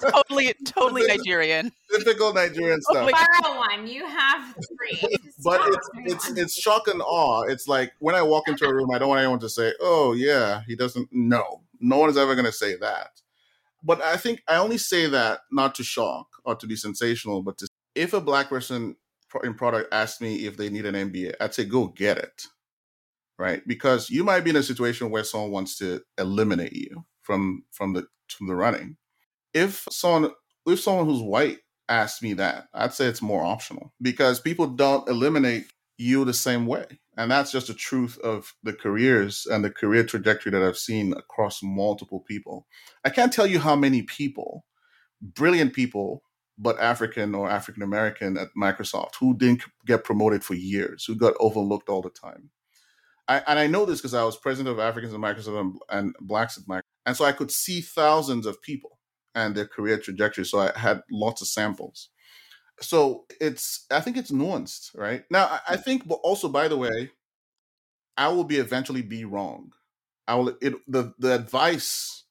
totally, 0.12 0.54
totally 0.66 1.02
Nigerian. 1.06 1.72
Typical 1.90 2.32
Nigerian 2.32 2.80
stuff. 2.82 3.10
Borrow 3.10 3.58
one. 3.58 3.86
You 3.86 4.06
have 4.06 4.54
three. 4.54 5.18
but 5.44 5.60
it's 5.66 5.90
it's 5.94 6.30
it's 6.38 6.60
shock 6.60 6.88
and 6.88 7.00
awe. 7.02 7.42
It's 7.42 7.68
like 7.68 7.92
when 8.00 8.14
I 8.14 8.22
walk 8.22 8.48
into 8.48 8.66
a 8.66 8.74
room, 8.74 8.90
I 8.90 8.98
don't 8.98 9.08
want 9.08 9.20
anyone 9.20 9.40
to 9.40 9.48
say, 9.48 9.72
"Oh 9.80 10.12
yeah, 10.12 10.62
he 10.66 10.74
doesn't." 10.74 11.08
No, 11.12 11.62
no 11.80 11.98
one 11.98 12.10
is 12.10 12.16
ever 12.16 12.34
going 12.34 12.46
to 12.46 12.52
say 12.52 12.76
that. 12.76 13.20
But 13.82 14.02
I 14.02 14.16
think 14.16 14.42
I 14.48 14.56
only 14.56 14.78
say 14.78 15.06
that 15.06 15.40
not 15.52 15.74
to 15.76 15.84
shock 15.84 16.28
or 16.44 16.54
to 16.56 16.66
be 16.66 16.76
sensational, 16.76 17.42
but 17.42 17.58
to 17.58 17.68
if 17.94 18.12
a 18.12 18.20
black 18.20 18.48
person 18.48 18.96
in 19.44 19.54
product 19.54 19.92
asked 19.92 20.22
me 20.22 20.46
if 20.46 20.56
they 20.56 20.70
need 20.70 20.86
an 20.86 20.94
MBA, 20.94 21.34
I'd 21.40 21.54
say 21.54 21.66
go 21.66 21.88
get 21.88 22.16
it 22.16 22.46
right? 23.38 23.62
Because 23.66 24.10
you 24.10 24.24
might 24.24 24.44
be 24.44 24.50
in 24.50 24.56
a 24.56 24.62
situation 24.62 25.10
where 25.10 25.24
someone 25.24 25.50
wants 25.50 25.78
to 25.78 26.02
eliminate 26.18 26.74
you 26.74 27.04
from 27.22 27.62
from 27.72 27.92
the 27.94 28.06
from 28.28 28.48
the 28.48 28.56
running. 28.56 28.96
If 29.54 29.86
someone 29.90 30.32
if 30.66 30.80
someone 30.80 31.06
who's 31.06 31.22
white 31.22 31.58
asked 31.88 32.22
me 32.22 32.34
that, 32.34 32.66
I'd 32.74 32.92
say 32.92 33.06
it's 33.06 33.22
more 33.22 33.44
optional 33.44 33.92
because 34.02 34.40
people 34.40 34.66
don't 34.66 35.08
eliminate 35.08 35.64
you 35.96 36.24
the 36.24 36.34
same 36.34 36.66
way. 36.66 36.86
And 37.16 37.30
that's 37.30 37.50
just 37.50 37.66
the 37.66 37.74
truth 37.74 38.18
of 38.18 38.54
the 38.62 38.72
careers 38.72 39.46
and 39.50 39.64
the 39.64 39.70
career 39.70 40.04
trajectory 40.04 40.52
that 40.52 40.62
I've 40.62 40.78
seen 40.78 41.12
across 41.14 41.60
multiple 41.62 42.20
people. 42.20 42.66
I 43.04 43.10
can't 43.10 43.32
tell 43.32 43.46
you 43.46 43.58
how 43.58 43.74
many 43.74 44.02
people, 44.02 44.64
brilliant 45.20 45.72
people, 45.72 46.22
but 46.56 46.78
African 46.78 47.34
or 47.34 47.50
African 47.50 47.82
American 47.82 48.36
at 48.36 48.48
Microsoft 48.56 49.16
who 49.18 49.36
didn't 49.36 49.62
get 49.86 50.04
promoted 50.04 50.44
for 50.44 50.54
years, 50.54 51.04
who 51.04 51.16
got 51.16 51.34
overlooked 51.40 51.88
all 51.88 52.02
the 52.02 52.10
time. 52.10 52.50
I, 53.28 53.42
and 53.46 53.58
I 53.58 53.66
know 53.66 53.84
this 53.84 54.00
because 54.00 54.14
I 54.14 54.24
was 54.24 54.36
president 54.36 54.72
of 54.72 54.78
Africans 54.78 55.12
in 55.12 55.20
Microsoft 55.20 55.60
and, 55.60 55.78
and 55.90 56.14
Blacks 56.20 56.56
at 56.56 56.64
Microsoft. 56.64 56.82
And 57.06 57.16
so 57.16 57.24
I 57.24 57.32
could 57.32 57.50
see 57.50 57.80
thousands 57.80 58.46
of 58.46 58.60
people 58.62 58.98
and 59.34 59.54
their 59.54 59.66
career 59.66 59.98
trajectory. 59.98 60.44
So 60.44 60.60
I 60.60 60.76
had 60.76 61.02
lots 61.10 61.42
of 61.42 61.48
samples. 61.48 62.08
So 62.80 63.26
it's, 63.40 63.86
I 63.90 64.00
think 64.00 64.16
it's 64.16 64.30
nuanced, 64.30 64.96
right? 64.96 65.24
Now, 65.30 65.46
I, 65.46 65.60
I 65.70 65.76
think, 65.76 66.06
but 66.06 66.20
also, 66.22 66.48
by 66.48 66.68
the 66.68 66.76
way, 66.76 67.10
I 68.16 68.28
will 68.28 68.44
be 68.44 68.56
eventually 68.56 69.02
be 69.02 69.24
wrong. 69.24 69.72
I 70.26 70.34
will, 70.36 70.56
it, 70.60 70.74
the, 70.86 71.12
the 71.18 71.34
advice 71.34 72.24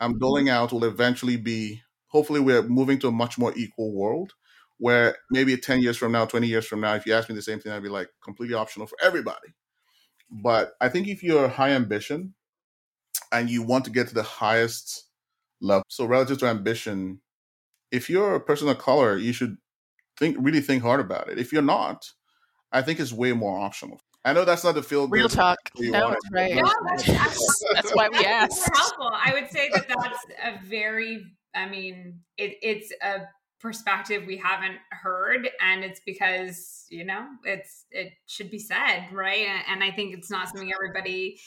I'm 0.00 0.12
mm-hmm. 0.12 0.18
doling 0.18 0.48
out 0.48 0.72
will 0.72 0.84
eventually 0.84 1.36
be, 1.36 1.82
hopefully, 2.06 2.40
we're 2.40 2.62
moving 2.62 2.98
to 3.00 3.08
a 3.08 3.12
much 3.12 3.38
more 3.38 3.52
equal 3.56 3.94
world 3.94 4.34
where 4.78 5.16
maybe 5.30 5.56
10 5.56 5.82
years 5.82 5.96
from 5.96 6.12
now, 6.12 6.24
20 6.24 6.46
years 6.46 6.66
from 6.66 6.80
now, 6.80 6.94
if 6.94 7.04
you 7.04 7.12
ask 7.12 7.28
me 7.28 7.34
the 7.34 7.42
same 7.42 7.58
thing, 7.58 7.72
I'd 7.72 7.82
be 7.82 7.88
like 7.88 8.08
completely 8.22 8.54
optional 8.54 8.86
for 8.86 8.96
everybody. 9.02 9.54
But 10.30 10.72
I 10.80 10.88
think 10.88 11.08
if 11.08 11.22
you're 11.22 11.48
high 11.48 11.70
ambition 11.70 12.34
and 13.32 13.48
you 13.48 13.62
want 13.62 13.84
to 13.86 13.90
get 13.90 14.08
to 14.08 14.14
the 14.14 14.22
highest 14.22 15.04
level, 15.60 15.84
so 15.88 16.04
relative 16.04 16.38
to 16.38 16.46
ambition, 16.46 17.20
if 17.90 18.10
you're 18.10 18.34
a 18.34 18.40
person 18.40 18.68
of 18.68 18.78
color, 18.78 19.16
you 19.16 19.32
should 19.32 19.56
think 20.18 20.36
really 20.38 20.60
think 20.60 20.82
hard 20.82 21.00
about 21.00 21.28
it. 21.28 21.38
If 21.38 21.52
you're 21.52 21.62
not, 21.62 22.10
I 22.72 22.82
think 22.82 23.00
it's 23.00 23.12
way 23.12 23.32
more 23.32 23.58
optional. 23.58 24.00
I 24.24 24.32
know 24.32 24.44
that's 24.44 24.64
not 24.64 24.74
the 24.74 24.82
field. 24.82 25.10
Real 25.10 25.28
talk. 25.28 25.58
No, 25.78 26.10
that's 26.10 26.30
right. 26.32 26.54
No, 26.54 26.70
that's, 26.86 27.64
that's, 27.72 27.94
why 27.94 28.08
we 28.10 28.18
asked. 28.18 28.68
helpful. 28.74 29.10
I 29.12 29.32
would 29.32 29.50
say 29.50 29.70
that 29.72 29.88
that's 29.88 30.26
a 30.44 30.66
very. 30.66 31.24
I 31.54 31.66
mean, 31.68 32.20
it, 32.36 32.58
it's 32.60 32.92
a 33.02 33.20
perspective 33.60 34.24
we 34.26 34.36
haven't 34.36 34.78
heard 34.90 35.48
and 35.60 35.82
it's 35.82 36.00
because 36.06 36.86
you 36.90 37.04
know 37.04 37.26
it's 37.44 37.86
it 37.90 38.12
should 38.26 38.50
be 38.50 38.58
said 38.58 39.06
right 39.12 39.46
and, 39.68 39.82
i 39.82 39.90
think 39.90 40.14
it's 40.14 40.30
not 40.30 40.48
something 40.48 40.72
everybody 40.72 41.38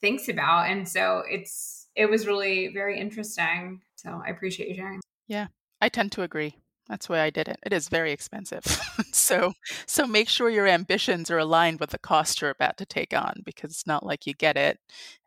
thinks 0.00 0.28
about 0.28 0.70
and 0.70 0.88
so 0.88 1.22
it's 1.28 1.88
it 1.96 2.08
was 2.08 2.26
really 2.26 2.68
very 2.68 3.00
interesting 3.00 3.80
so 3.96 4.22
i 4.24 4.30
appreciate 4.30 4.68
you 4.68 4.76
sharing 4.76 5.00
yeah 5.26 5.46
i 5.80 5.88
tend 5.88 6.12
to 6.12 6.22
agree 6.22 6.54
That's 6.88 7.08
why 7.08 7.20
I 7.22 7.30
did 7.30 7.48
it. 7.48 7.58
It 7.66 7.72
is 7.72 7.88
very 7.88 8.12
expensive. 8.12 8.62
so 9.12 9.54
so 9.86 10.06
make 10.06 10.28
sure 10.28 10.48
your 10.48 10.68
ambitions 10.68 11.32
are 11.32 11.38
aligned 11.38 11.80
with 11.80 11.90
the 11.90 11.98
cost 11.98 12.40
you're 12.40 12.50
about 12.50 12.76
to 12.76 12.86
take 12.86 13.12
on 13.12 13.42
because 13.44 13.72
it's 13.72 13.88
not 13.88 14.06
like 14.06 14.24
you 14.24 14.34
get 14.34 14.56
it 14.56 14.78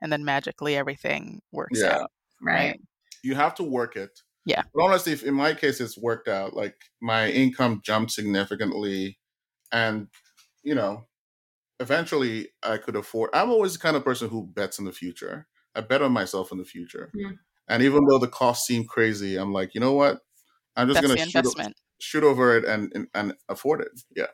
and 0.01 0.09
then 0.09 0.23
magically 0.23 0.77
everything 0.77 1.41
works 1.51 1.81
Yeah. 1.81 1.97
out. 1.97 2.11
Right. 2.41 2.79
You 3.23 3.35
have 3.35 3.55
to 3.55 3.63
work 3.63 3.97
it. 3.97 4.21
Yeah. 4.45 4.63
But 4.73 4.83
honestly, 4.83 5.13
if 5.13 5.23
in 5.23 5.33
my 5.33 5.53
case, 5.53 5.79
it's 5.81 5.97
worked 5.97 6.27
out. 6.27 6.55
Like 6.55 6.75
my 7.01 7.29
income 7.29 7.81
jumped 7.83 8.11
significantly, 8.11 9.19
and 9.71 10.07
you 10.63 10.75
know, 10.75 11.07
eventually 11.79 12.49
I 12.63 12.77
could 12.77 12.95
afford. 12.95 13.29
I'm 13.33 13.49
always 13.49 13.73
the 13.73 13.79
kind 13.79 13.95
of 13.95 14.03
person 14.03 14.29
who 14.29 14.47
bets 14.47 14.79
in 14.79 14.85
the 14.85 14.91
future. 14.91 15.47
I 15.75 15.81
bet 15.81 16.01
on 16.01 16.11
myself 16.11 16.51
in 16.51 16.57
the 16.57 16.65
future, 16.65 17.11
Yeah. 17.13 17.31
and 17.67 17.83
even 17.83 18.01
though 18.09 18.17
the 18.17 18.27
costs 18.27 18.67
seem 18.67 18.85
crazy, 18.85 19.35
I'm 19.37 19.53
like, 19.53 19.75
you 19.75 19.81
know 19.81 19.93
what? 19.93 20.19
I'm 20.75 20.87
just 20.87 21.01
That's 21.01 21.13
gonna 21.15 21.29
shoot, 21.29 21.45
o- 21.59 21.71
shoot 21.99 22.23
over 22.23 22.57
it 22.57 22.65
and, 22.65 22.91
and 22.95 23.07
and 23.13 23.33
afford 23.49 23.81
it. 23.81 23.89
Yeah. 24.15 24.27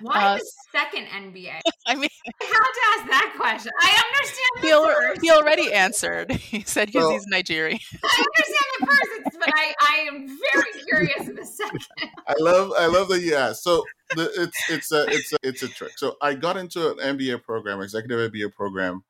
Why 0.00 0.22
Uh, 0.24 0.38
the 0.38 0.50
second 0.72 1.06
MBA? 1.06 1.60
I 1.86 1.94
mean, 1.94 2.08
I 2.42 2.44
have 2.44 2.52
to 2.52 2.82
ask 2.92 3.10
that 3.10 3.34
question. 3.36 3.72
I 3.80 4.02
understand 4.06 4.50
the 4.62 4.66
he, 4.66 4.72
al- 4.72 4.86
first. 4.86 5.20
he 5.22 5.30
already 5.30 5.72
answered. 5.72 6.32
He 6.48 6.62
said 6.62 6.86
because 6.86 7.02
Well- 7.04 7.12
he's 7.12 7.26
Nigerian. 7.26 7.78
I 8.04 8.24
understand 8.26 8.66
the 8.80 8.86
first, 8.86 9.38
but 9.40 9.48
I, 9.54 9.74
I 9.80 9.96
am 10.08 10.26
very 10.28 10.84
curious 10.84 11.28
in 11.28 11.34
the 11.34 11.44
second. 11.46 11.82
I 12.26 12.34
love 12.38 12.72
I 12.78 12.86
love 12.86 13.08
that 13.08 13.20
you 13.20 13.34
asked. 13.34 13.62
So 13.64 13.84
the, 14.16 14.30
it's 14.42 14.70
it's 14.70 14.92
a 14.92 15.06
it's 15.08 15.32
a 15.32 15.36
it's 15.42 15.62
a 15.62 15.68
trick. 15.68 15.92
So 15.96 16.16
I 16.22 16.34
got 16.34 16.56
into 16.56 16.90
an 16.92 17.16
MBA 17.18 17.42
program, 17.42 17.80
executive 17.80 18.30
MBA 18.32 18.52
program, 18.54 19.02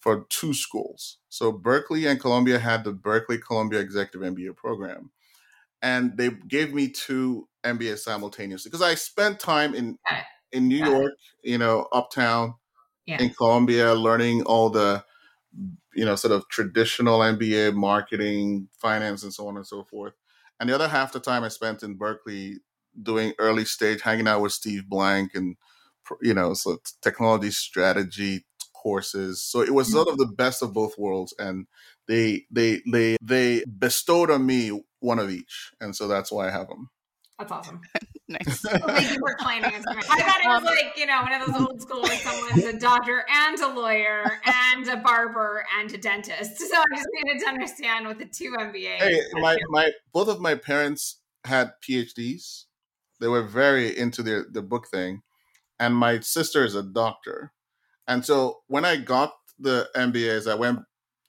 for 0.00 0.24
two 0.28 0.54
schools. 0.54 1.18
So 1.28 1.52
Berkeley 1.52 2.06
and 2.06 2.20
Columbia 2.20 2.58
had 2.58 2.84
the 2.84 2.92
Berkeley 2.92 3.38
Columbia 3.38 3.80
Executive 3.80 4.22
MBA 4.22 4.56
program, 4.56 5.10
and 5.82 6.16
they 6.16 6.30
gave 6.30 6.72
me 6.74 6.88
two 6.88 7.48
MBAs 7.76 7.98
simultaneously 7.98 8.70
because 8.70 8.82
I 8.82 8.94
spent 8.94 9.40
time 9.40 9.74
in 9.74 9.98
in 10.52 10.68
New 10.68 10.80
Got 10.80 10.88
it. 10.88 10.90
York, 10.92 11.12
you 11.44 11.58
know, 11.58 11.86
uptown, 11.92 12.54
Yeah. 13.06 13.20
in 13.22 13.30
Columbia, 13.30 13.94
learning 13.94 14.42
all 14.44 14.70
the 14.70 15.04
you 15.94 16.04
know 16.04 16.16
sort 16.16 16.32
of 16.32 16.48
traditional 16.48 17.20
MBA 17.20 17.74
marketing, 17.74 18.68
finance, 18.80 19.22
and 19.22 19.32
so 19.32 19.48
on 19.48 19.56
and 19.56 19.66
so 19.66 19.84
forth. 19.84 20.14
And 20.60 20.68
the 20.68 20.74
other 20.74 20.88
half 20.88 21.12
the 21.12 21.20
time 21.20 21.44
I 21.44 21.48
spent 21.48 21.82
in 21.82 21.94
Berkeley 21.96 22.58
doing 23.00 23.32
early 23.38 23.64
stage, 23.64 24.02
hanging 24.02 24.26
out 24.28 24.40
with 24.42 24.52
Steve 24.52 24.88
Blank 24.88 25.32
and 25.34 25.56
you 26.22 26.34
know, 26.34 26.54
so 26.54 26.78
technology 27.02 27.50
strategy 27.50 28.44
courses. 28.74 29.42
So 29.42 29.60
it 29.60 29.74
was 29.74 29.88
mm-hmm. 29.88 29.96
sort 29.96 30.08
of 30.08 30.18
the 30.18 30.26
best 30.26 30.62
of 30.62 30.72
both 30.72 30.98
worlds, 30.98 31.34
and 31.38 31.66
they 32.06 32.44
they 32.50 32.80
they 32.90 33.16
they 33.22 33.64
bestowed 33.78 34.30
on 34.30 34.46
me 34.46 34.82
one 35.00 35.18
of 35.18 35.30
each, 35.30 35.72
and 35.80 35.94
so 35.94 36.08
that's 36.08 36.32
why 36.32 36.48
I 36.48 36.50
have 36.50 36.68
them. 36.68 36.90
That's 37.38 37.52
awesome. 37.52 37.80
nice. 38.28 38.64
Well, 38.64 38.78
thank 38.86 39.10
you 39.12 39.18
for 39.18 39.34
claiming 39.38 39.72
it. 39.72 39.84
I 39.88 40.20
thought 40.20 40.40
it 40.40 40.48
was 40.48 40.58
Um, 40.58 40.64
like, 40.64 40.96
you 40.96 41.06
know, 41.06 41.22
one 41.22 41.32
of 41.32 41.46
those 41.46 41.60
old 41.60 41.80
school 41.80 42.02
where 42.02 42.16
someone's 42.18 42.64
a 42.64 42.78
doctor 42.78 43.24
and 43.32 43.58
a 43.60 43.68
lawyer 43.68 44.40
and 44.44 44.88
a 44.88 44.96
barber 44.96 45.64
and 45.78 45.92
a 45.94 45.98
dentist. 45.98 46.58
So 46.58 46.76
I 46.76 46.84
just 46.96 47.08
needed 47.12 47.40
to 47.42 47.48
understand 47.48 48.06
what 48.06 48.18
the 48.18 48.24
two 48.26 48.54
MBAs. 48.58 48.98
hey, 48.98 49.20
my 49.34 49.56
my 49.70 49.92
both 50.12 50.28
of 50.28 50.40
my 50.40 50.54
parents 50.56 51.20
had 51.44 51.72
PhDs. 51.88 52.64
They 53.20 53.28
were 53.28 53.42
very 53.42 53.96
into 53.96 54.22
their 54.22 54.44
the 54.50 54.62
book 54.62 54.88
thing, 54.88 55.22
and 55.78 55.94
my 55.94 56.20
sister 56.20 56.64
is 56.64 56.74
a 56.74 56.82
doctor, 56.82 57.52
and 58.06 58.24
so 58.24 58.60
when 58.66 58.84
I 58.84 58.96
got 58.96 59.34
the 59.58 59.88
MBAs, 59.96 60.50
I 60.50 60.54
went 60.54 60.80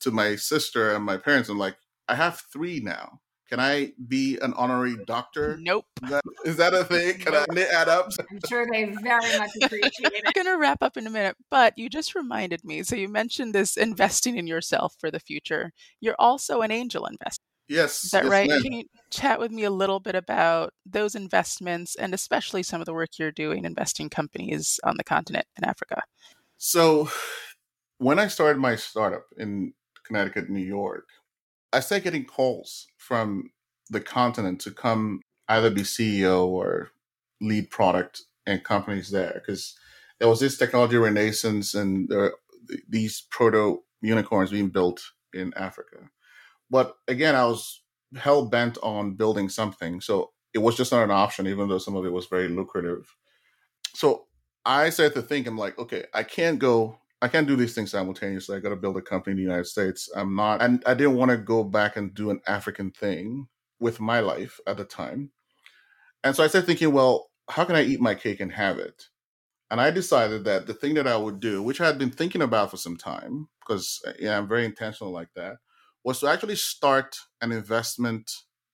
to 0.02 0.12
my 0.12 0.36
sister 0.36 0.92
and 0.94 1.04
my 1.04 1.18
parents 1.18 1.50
and 1.50 1.58
like, 1.60 1.78
I 2.08 2.16
have 2.16 2.42
three 2.54 2.80
now. 2.80 3.22
Can 3.50 3.60
I 3.60 3.94
be 4.08 4.38
an 4.42 4.54
honorary 4.54 4.96
doctor? 5.08 5.58
Nope. 5.60 5.86
Is 6.04 6.10
that, 6.10 6.24
is 6.46 6.56
that 6.58 6.74
a 6.76 6.84
thing? 6.84 7.18
Can 7.18 7.36
I 7.36 7.46
knit 7.52 7.68
add 7.74 7.90
up? 7.90 8.12
I'm 8.30 8.40
sure 8.48 8.68
they 8.72 8.86
very 8.86 9.40
much 9.40 9.50
appreciate 9.64 9.92
it. 10.00 10.24
We're 10.24 10.44
going 10.44 10.56
to 10.56 10.60
wrap 10.60 10.84
up 10.84 10.98
in 10.98 11.08
a 11.08 11.10
minute, 11.10 11.36
but 11.50 11.76
you 11.76 11.90
just 11.90 12.14
reminded 12.14 12.64
me. 12.64 12.84
So 12.84 12.96
you 12.96 13.10
mentioned 13.10 13.56
this 13.56 13.76
investing 13.76 14.38
in 14.38 14.46
yourself 14.46 14.96
for 15.00 15.10
the 15.10 15.20
future. 15.20 15.72
You're 16.00 16.16
also 16.20 16.62
an 16.62 16.70
angel 16.70 17.08
investor. 17.08 17.44
Yes. 17.68 18.04
Is 18.04 18.12
that 18.12 18.26
yes, 18.26 18.32
right? 18.32 18.50
ma'am. 18.50 18.62
Can 18.62 18.74
you 18.74 18.84
chat 19.10 19.40
with 19.40 19.52
me 19.52 19.64
a 19.64 19.72
little 19.72 20.00
bit 20.00 20.16
about 20.16 20.74
those 20.86 21.16
investments 21.16 21.96
and 21.96 22.14
especially 22.14 22.62
some 22.62 22.82
of 22.82 22.86
the 22.86 22.94
work 22.94 23.10
you're 23.18 23.32
doing 23.32 23.66
investing 23.66 24.10
companies 24.10 24.80
on 24.84 24.98
the 24.98 25.04
continent 25.04 25.48
in 25.58 25.64
Africa? 25.64 26.02
So, 26.58 27.10
when 27.98 28.20
I 28.20 28.28
started 28.28 28.60
my 28.60 28.76
startup 28.76 29.26
in 29.38 29.74
Connecticut, 30.06 30.50
New 30.50 30.66
York, 30.66 31.08
I 31.72 31.80
started 31.80 32.04
getting 32.04 32.26
calls 32.26 32.88
from 32.98 33.52
the 33.90 34.02
continent 34.02 34.60
to 34.62 34.72
come 34.72 35.22
either 35.48 35.70
be 35.70 35.82
CEO 35.82 36.46
or 36.46 36.92
lead 37.42 37.70
product 37.70 38.24
and 38.46 38.64
companies 38.64 39.12
there 39.12 39.34
because 39.34 39.78
there 40.20 40.28
was 40.28 40.40
this 40.40 40.58
technology 40.58 40.98
renaissance 40.98 41.74
and 41.74 42.10
there 42.10 42.34
these 42.88 43.26
proto 43.32 43.82
unicorns 44.02 44.52
being 44.52 44.70
built 44.70 45.02
in 45.34 45.54
Africa. 45.56 46.10
But 46.70 46.96
again, 47.08 47.36
I 47.36 47.46
was 47.46 47.82
hell 48.16 48.46
bent 48.46 48.78
on 48.84 49.16
building 49.16 49.50
something. 49.50 50.02
So 50.02 50.32
it 50.54 50.60
was 50.60 50.76
just 50.76 50.92
not 50.92 51.04
an 51.04 51.12
option, 51.12 51.48
even 51.48 51.68
though 51.70 51.78
some 51.78 51.96
of 51.96 52.06
it 52.06 52.12
was 52.12 52.28
very 52.28 52.48
lucrative. 52.48 53.16
So 53.96 54.26
I 54.66 54.90
started 54.90 55.16
to 55.16 55.22
think, 55.22 55.48
I'm 55.48 55.58
like, 55.58 55.78
okay, 55.80 56.06
I 56.14 56.24
can't 56.24 56.60
go, 56.60 57.00
I 57.22 57.28
can't 57.28 57.48
do 57.48 57.56
these 57.56 57.76
things 57.76 57.92
simultaneously. 57.92 58.56
I 58.56 58.60
got 58.60 58.70
to 58.70 58.76
build 58.78 58.98
a 58.98 59.02
company 59.02 59.32
in 59.32 59.38
the 59.38 59.44
United 59.44 59.66
States. 59.66 60.10
I'm 60.16 60.36
not, 60.36 60.62
and 60.62 60.82
I 60.86 60.94
didn't 60.94 61.16
want 61.16 61.32
to 61.32 61.38
go 61.38 61.64
back 61.64 61.98
and 61.98 62.14
do 62.14 62.30
an 62.30 62.40
African 62.48 62.92
thing 62.92 63.48
with 63.80 64.00
my 64.00 64.20
life 64.22 64.60
at 64.68 64.78
the 64.78 64.86
time. 64.86 65.32
And 66.24 66.36
so 66.36 66.44
I 66.44 66.48
started 66.48 66.68
thinking, 66.68 66.94
well, 66.94 67.30
how 67.50 67.66
can 67.66 67.76
I 67.76 67.84
eat 67.84 68.00
my 68.00 68.16
cake 68.16 68.40
and 68.40 68.52
have 68.52 68.78
it? 68.78 69.06
And 69.72 69.80
I 69.80 69.92
decided 69.92 70.46
that 70.46 70.66
the 70.66 70.74
thing 70.74 70.96
that 70.96 71.08
I 71.08 71.18
would 71.18 71.40
do, 71.40 71.62
which 71.62 71.80
I 71.80 71.88
had 71.88 72.00
been 72.00 72.12
thinking 72.12 72.42
about 72.42 72.72
for 72.72 72.78
some 72.78 72.98
time, 72.98 73.48
because 73.60 74.02
uh, 74.08 74.14
yeah, 74.20 74.38
I'm 74.38 74.48
very 74.48 74.66
intentional 74.66 75.14
like 75.14 75.30
that, 75.36 75.58
was 76.04 76.20
to 76.20 76.28
actually 76.28 76.56
start 76.56 77.18
an 77.42 77.52
investment 77.52 78.32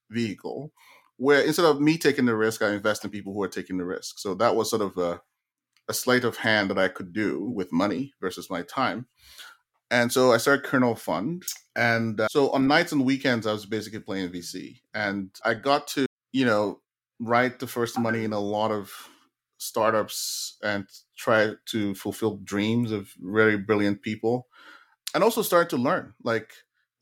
vehicle 0.09 0.71
where 1.17 1.41
instead 1.41 1.65
of 1.65 1.81
me 1.81 1.97
taking 1.97 2.25
the 2.25 2.35
risk, 2.35 2.61
I 2.61 2.73
invest 2.73 3.03
in 3.03 3.11
people 3.11 3.33
who 3.33 3.43
are 3.43 3.47
taking 3.49 3.77
the 3.77 3.85
risk. 3.85 4.19
So 4.19 4.35
that 4.35 4.55
was 4.55 4.69
sort 4.69 4.81
of 4.81 4.97
a, 4.97 5.21
a 5.87 5.93
sleight 5.93 6.23
of 6.23 6.37
hand 6.37 6.69
that 6.69 6.79
I 6.79 6.87
could 6.87 7.13
do 7.13 7.43
with 7.43 7.71
money 7.71 8.13
versus 8.21 8.49
my 8.49 8.61
time. 8.63 9.07
And 9.91 10.11
so 10.11 10.31
I 10.31 10.37
started 10.37 10.65
Kernel 10.65 10.95
Fund. 10.95 11.43
And 11.75 12.19
uh, 12.19 12.27
so 12.29 12.49
on 12.51 12.67
nights 12.67 12.91
and 12.91 13.05
weekends, 13.05 13.45
I 13.45 13.53
was 13.53 13.65
basically 13.65 13.99
playing 13.99 14.29
VC. 14.29 14.81
And 14.93 15.29
I 15.43 15.53
got 15.53 15.87
to, 15.89 16.05
you 16.31 16.45
know, 16.45 16.81
write 17.19 17.59
the 17.59 17.67
first 17.67 17.99
money 17.99 18.23
in 18.23 18.33
a 18.33 18.39
lot 18.39 18.71
of 18.71 18.91
startups 19.57 20.57
and 20.63 20.87
try 21.17 21.51
to 21.67 21.95
fulfill 21.95 22.37
dreams 22.37 22.91
of 22.91 23.09
very 23.19 23.57
brilliant 23.57 24.01
people. 24.01 24.47
And 25.13 25.23
also 25.23 25.41
start 25.41 25.69
to 25.69 25.77
learn. 25.77 26.13
Like, 26.23 26.51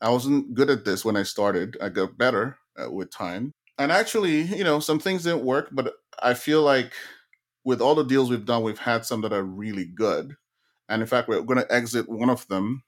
I 0.00 0.10
wasn't 0.10 0.54
good 0.54 0.70
at 0.70 0.84
this 0.84 1.04
when 1.04 1.16
I 1.16 1.22
started. 1.22 1.76
I 1.80 1.88
got 1.88 2.18
better 2.18 2.58
uh, 2.76 2.90
with 2.90 3.10
time. 3.10 3.52
And 3.78 3.90
actually, 3.90 4.42
you 4.42 4.62
know, 4.62 4.78
some 4.78 5.00
things 5.00 5.24
didn't 5.24 5.44
work, 5.44 5.70
but 5.72 5.94
I 6.22 6.34
feel 6.34 6.62
like 6.62 6.92
with 7.64 7.80
all 7.80 7.94
the 7.94 8.04
deals 8.04 8.30
we've 8.30 8.44
done, 8.44 8.62
we've 8.62 8.78
had 8.78 9.04
some 9.04 9.22
that 9.22 9.32
are 9.32 9.42
really 9.42 9.84
good. 9.86 10.36
And 10.88 11.00
in 11.00 11.08
fact, 11.08 11.28
we're 11.28 11.40
going 11.42 11.60
to 11.60 11.72
exit 11.72 12.08
one 12.08 12.30
of 12.30 12.46
them 12.48 12.82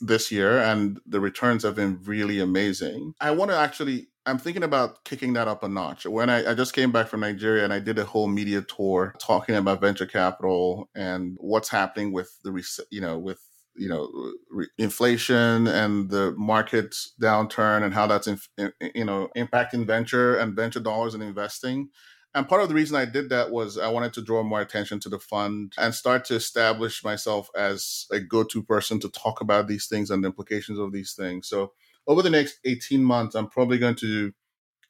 this 0.00 0.30
year, 0.30 0.58
and 0.58 1.00
the 1.06 1.20
returns 1.20 1.62
have 1.62 1.74
been 1.74 2.00
really 2.04 2.40
amazing. 2.40 3.14
I 3.20 3.32
want 3.32 3.50
to 3.50 3.56
actually, 3.56 4.08
I'm 4.26 4.38
thinking 4.38 4.62
about 4.62 5.04
kicking 5.04 5.32
that 5.34 5.48
up 5.48 5.62
a 5.62 5.68
notch. 5.68 6.06
When 6.06 6.30
I, 6.30 6.52
I 6.52 6.54
just 6.54 6.74
came 6.74 6.92
back 6.92 7.08
from 7.08 7.20
Nigeria 7.20 7.64
and 7.64 7.72
I 7.72 7.80
did 7.80 7.98
a 7.98 8.04
whole 8.04 8.28
media 8.28 8.62
tour 8.62 9.14
talking 9.20 9.56
about 9.56 9.80
venture 9.80 10.06
capital 10.06 10.90
and 10.94 11.36
what's 11.40 11.68
happening 11.68 12.12
with 12.12 12.36
the, 12.42 12.86
you 12.90 13.00
know, 13.00 13.18
with 13.18 13.40
you 13.76 13.88
know 13.88 14.08
re- 14.50 14.68
inflation 14.78 15.66
and 15.66 16.08
the 16.08 16.32
market 16.36 16.94
downturn 17.20 17.82
and 17.82 17.92
how 17.92 18.06
that's 18.06 18.26
inf- 18.26 18.48
you 18.94 19.04
know 19.04 19.28
impacting 19.36 19.86
venture 19.86 20.36
and 20.36 20.54
venture 20.54 20.80
dollars 20.80 21.14
and 21.14 21.22
investing 21.22 21.88
and 22.34 22.48
part 22.48 22.62
of 22.62 22.68
the 22.68 22.74
reason 22.74 22.96
I 22.96 23.04
did 23.04 23.28
that 23.30 23.50
was 23.50 23.78
I 23.78 23.88
wanted 23.88 24.12
to 24.14 24.22
draw 24.22 24.42
more 24.42 24.60
attention 24.60 24.98
to 25.00 25.08
the 25.08 25.20
fund 25.20 25.72
and 25.78 25.94
start 25.94 26.24
to 26.26 26.34
establish 26.34 27.04
myself 27.04 27.48
as 27.56 28.06
a 28.10 28.18
go 28.18 28.42
to 28.44 28.62
person 28.62 28.98
to 29.00 29.08
talk 29.08 29.40
about 29.40 29.68
these 29.68 29.86
things 29.86 30.10
and 30.10 30.22
the 30.22 30.28
implications 30.28 30.78
of 30.78 30.92
these 30.92 31.12
things. 31.12 31.48
So, 31.48 31.72
over 32.06 32.22
the 32.22 32.30
next 32.30 32.58
18 32.64 33.02
months, 33.02 33.34
I'm 33.34 33.48
probably 33.48 33.78
going 33.78 33.94
to 33.96 34.32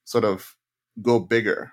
sort 0.04 0.24
of 0.24 0.56
go 1.00 1.20
bigger 1.20 1.72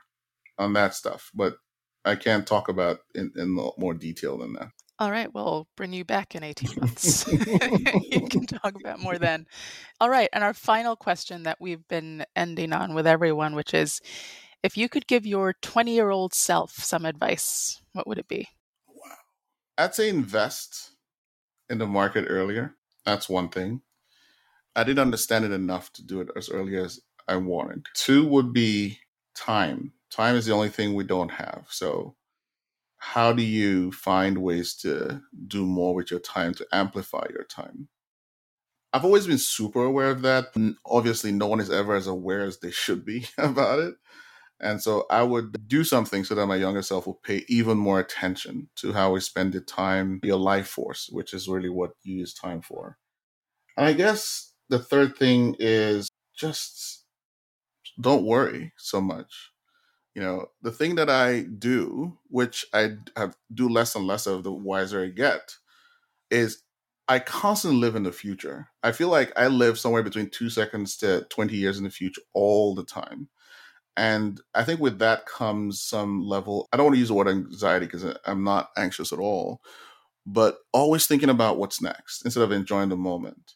on 0.58 0.74
that 0.74 0.94
stuff, 0.94 1.32
but 1.34 1.56
I 2.04 2.16
can't 2.16 2.46
talk 2.46 2.68
about 2.68 3.00
in, 3.16 3.32
in 3.36 3.50
more 3.50 3.94
detail 3.94 4.38
than 4.38 4.54
that. 4.54 4.70
All 5.00 5.10
right, 5.10 5.34
we'll 5.34 5.68
bring 5.76 5.94
you 5.94 6.06
back 6.06 6.36
in 6.36 6.44
18 6.44 6.76
months. 6.80 7.28
you 7.32 8.28
can 8.30 8.46
talk 8.46 8.76
about 8.80 9.00
more 9.00 9.18
then. 9.18 9.48
All 10.00 10.10
right, 10.10 10.30
and 10.34 10.44
our 10.44 10.54
final 10.54 10.96
question 10.96 11.44
that 11.44 11.60
we've 11.60 11.88
been 11.88 12.24
ending 12.36 12.74
on 12.74 12.94
with 12.94 13.08
everyone, 13.08 13.56
which 13.56 13.74
is 13.74 14.00
if 14.63 14.78
you 14.78 14.89
could 14.89 15.08
give 15.08 15.26
your 15.26 15.54
20 15.62 15.93
year 15.93 16.10
old 16.10 16.34
self 16.34 16.71
some 16.71 17.06
advice, 17.06 17.82
what 17.93 18.08
would 18.08 18.17
it 18.17 18.28
be? 18.28 18.47
Wow. 18.88 19.15
I'd 19.78 19.95
say 19.95 20.10
invest 20.10 20.91
in 21.69 21.78
the 21.78 21.88
market 21.88 22.26
earlier. 22.28 22.76
That's 23.06 23.30
one 23.30 23.50
thing. 23.50 23.82
I 24.76 24.84
didn't 24.84 25.00
understand 25.00 25.45
it 25.45 25.52
enough 25.52 25.91
to 25.93 26.06
do 26.06 26.21
it 26.21 26.30
as 26.36 26.50
early 26.50 26.78
as 26.78 27.00
I 27.28 27.36
wanted. 27.38 27.88
Two 27.93 28.26
would 28.28 28.54
be 28.54 29.00
time. 29.36 29.93
Time 30.10 30.36
is 30.36 30.45
the 30.45 30.54
only 30.54 30.69
thing 30.69 30.93
we 30.93 31.04
don't 31.04 31.32
have. 31.32 31.65
So, 31.69 32.15
how 32.97 33.34
do 33.34 33.41
you 33.41 33.91
find 33.91 34.38
ways 34.38 34.76
to 34.76 35.21
do 35.47 35.65
more 35.65 35.95
with 35.95 36.12
your 36.12 36.19
time 36.19 36.54
to 36.56 36.67
amplify 36.71 37.26
your 37.32 37.43
time? 37.45 37.88
I've 38.93 39.06
always 39.06 39.26
been 39.26 39.38
super 39.38 39.84
aware 39.84 40.10
of 40.10 40.21
that. 40.21 40.54
Obviously, 40.86 41.32
no 41.32 41.47
one 41.47 41.60
is 41.60 41.71
ever 41.71 41.95
as 41.95 42.08
aware 42.08 42.41
as 42.41 42.60
they 42.60 42.71
should 42.71 43.04
be 43.04 43.26
about 43.38 43.80
it. 43.80 43.95
And 44.62 44.82
so 44.82 45.06
I 45.10 45.24
would 45.24 45.67
do 45.67 45.84
something 45.84 46.24
so 46.24 46.36
that 46.36 46.45
my 46.45 46.56
younger 46.56 46.84
self 46.84 47.08
will 47.08 47.15
pay 47.15 47.43
even 47.47 47.78
more 47.78 48.00
attention 48.00 48.69
to 48.78 48.93
how 48.93 49.12
we 49.12 49.19
spend 49.19 49.54
the 49.54 49.62
time, 49.62 50.19
your 50.24 50.38
life 50.38 50.67
force, 50.67 51.10
which 51.12 51.34
is 51.34 51.50
really 51.50 51.69
what 51.69 51.93
you 52.04 52.17
use 52.17 52.34
time 52.34 52.62
for. 52.62 52.97
And 53.76 53.88
I 53.88 53.93
guess 53.93 54.54
the 54.69 54.78
third 54.78 55.17
thing 55.17 55.56
is 55.58 56.10
just 56.36 57.06
don't 58.00 58.24
worry 58.24 58.74
so 58.78 59.02
much. 59.02 59.52
You 60.13 60.21
know, 60.21 60.47
the 60.62 60.71
thing 60.71 60.95
that 60.95 61.10
I 61.10 61.41
do, 61.41 62.17
which 62.30 62.65
I 62.74 62.97
have 63.15 63.36
do 63.54 63.69
less 63.69 63.95
and 63.95 64.06
less 64.06 64.28
of 64.28 64.43
the 64.43 64.52
wiser 64.52 65.04
I 65.04 65.08
get, 65.08 65.56
is 66.30 66.63
I 67.08 67.19
constantly 67.19 67.80
live 67.80 67.95
in 67.95 68.04
the 68.04 68.12
future. 68.12 68.69
I 68.84 68.91
feel 68.91 69.10
like 69.10 69.34
I 69.38 69.47
live 69.47 69.80
somewhere 69.80 70.04
between 70.04 70.30
two 70.30 70.50
seconds 70.50 70.97
to 70.97 71.26
20 71.30 71.56
years 71.56 71.78
in 71.78 71.84
the 71.84 71.89
future 71.89 72.21
all 72.34 72.76
the 72.76 72.86
time. 72.86 73.30
And 73.97 74.39
I 74.56 74.63
think 74.63 74.80
with 74.80 74.99
that 74.99 75.25
comes 75.25 75.82
some 75.82 76.21
level, 76.23 76.67
I 76.71 76.77
don't 76.77 76.86
want 76.86 76.95
to 76.95 76.99
use 76.99 77.10
the 77.10 77.13
word 77.13 77.27
anxiety 77.27 77.86
because 77.86 78.06
I'm 78.25 78.43
not 78.43 78.69
anxious 78.77 79.12
at 79.12 79.19
all, 79.19 79.62
but 80.25 80.58
always 80.73 81.08
thinking 81.08 81.30
about 81.30 81.58
what's 81.58 81.82
next 81.82 82.23
instead 82.23 82.43
of 82.43 82.51
enjoying 82.51 82.89
the 82.89 82.95
moment. 82.95 83.56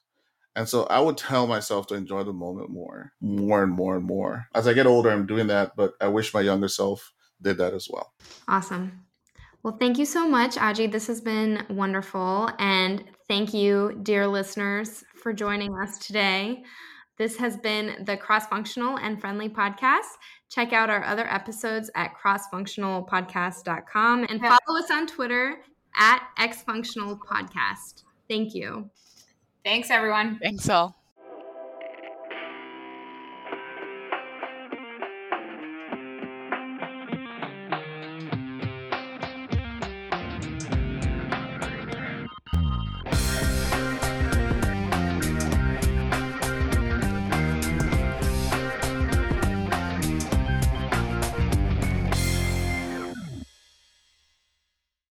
And 0.56 0.70
so 0.70 0.84
I 0.84 1.00
would 1.00 1.18
tell 1.18 1.48
myself 1.48 1.88
to 1.88 1.96
enjoy 1.96 2.24
the 2.24 2.34
moment 2.34 2.70
more, 2.70 3.12
more 3.22 3.62
and 3.64 3.74
more 3.74 3.96
and 3.96 4.06
more. 4.06 4.48
As 4.56 4.68
I 4.68 4.74
get 4.74 4.88
older, 4.88 5.10
I'm 5.10 5.26
doing 5.26 5.48
that, 5.48 5.74
but 5.76 5.94
I 6.00 6.08
wish 6.08 6.34
my 6.34 6.42
younger 6.42 6.70
self 6.70 7.14
did 7.42 7.58
that 7.58 7.74
as 7.74 7.88
well. 7.90 8.14
Awesome. 8.48 9.06
Well, 9.64 9.78
thank 9.80 9.98
you 9.98 10.06
so 10.06 10.28
much, 10.28 10.56
Oji. 10.56 10.92
This 10.92 11.08
has 11.08 11.20
been 11.20 11.66
wonderful. 11.70 12.50
And 12.60 13.04
thank 13.28 13.54
you, 13.54 14.00
dear 14.04 14.28
listeners, 14.28 15.04
for 15.16 15.34
joining 15.34 15.76
us 15.82 15.98
today. 15.98 16.64
This 17.18 17.38
has 17.38 17.56
been 17.58 18.04
the 18.06 18.18
Cross 18.18 18.48
Functional 18.48 18.98
and 18.98 19.22
Friendly 19.22 19.50
podcast. 19.50 20.18
Check 20.50 20.74
out 20.74 20.90
our 20.90 21.04
other 21.04 21.32
episodes 21.32 21.92
at 21.96 22.14
crossfunctionalpodcast.com 22.16 24.26
and 24.30 24.42
follow 24.42 24.80
us 24.80 24.90
on 24.92 25.08
Twitter 25.08 25.58
at 25.96 26.28
xfunctionalpodcast. 26.40 28.04
Thank 28.30 28.54
you. 28.54 28.90
Thanks, 29.64 29.90
everyone. 29.90 30.38
Thanks 30.42 30.68
all. 30.70 31.05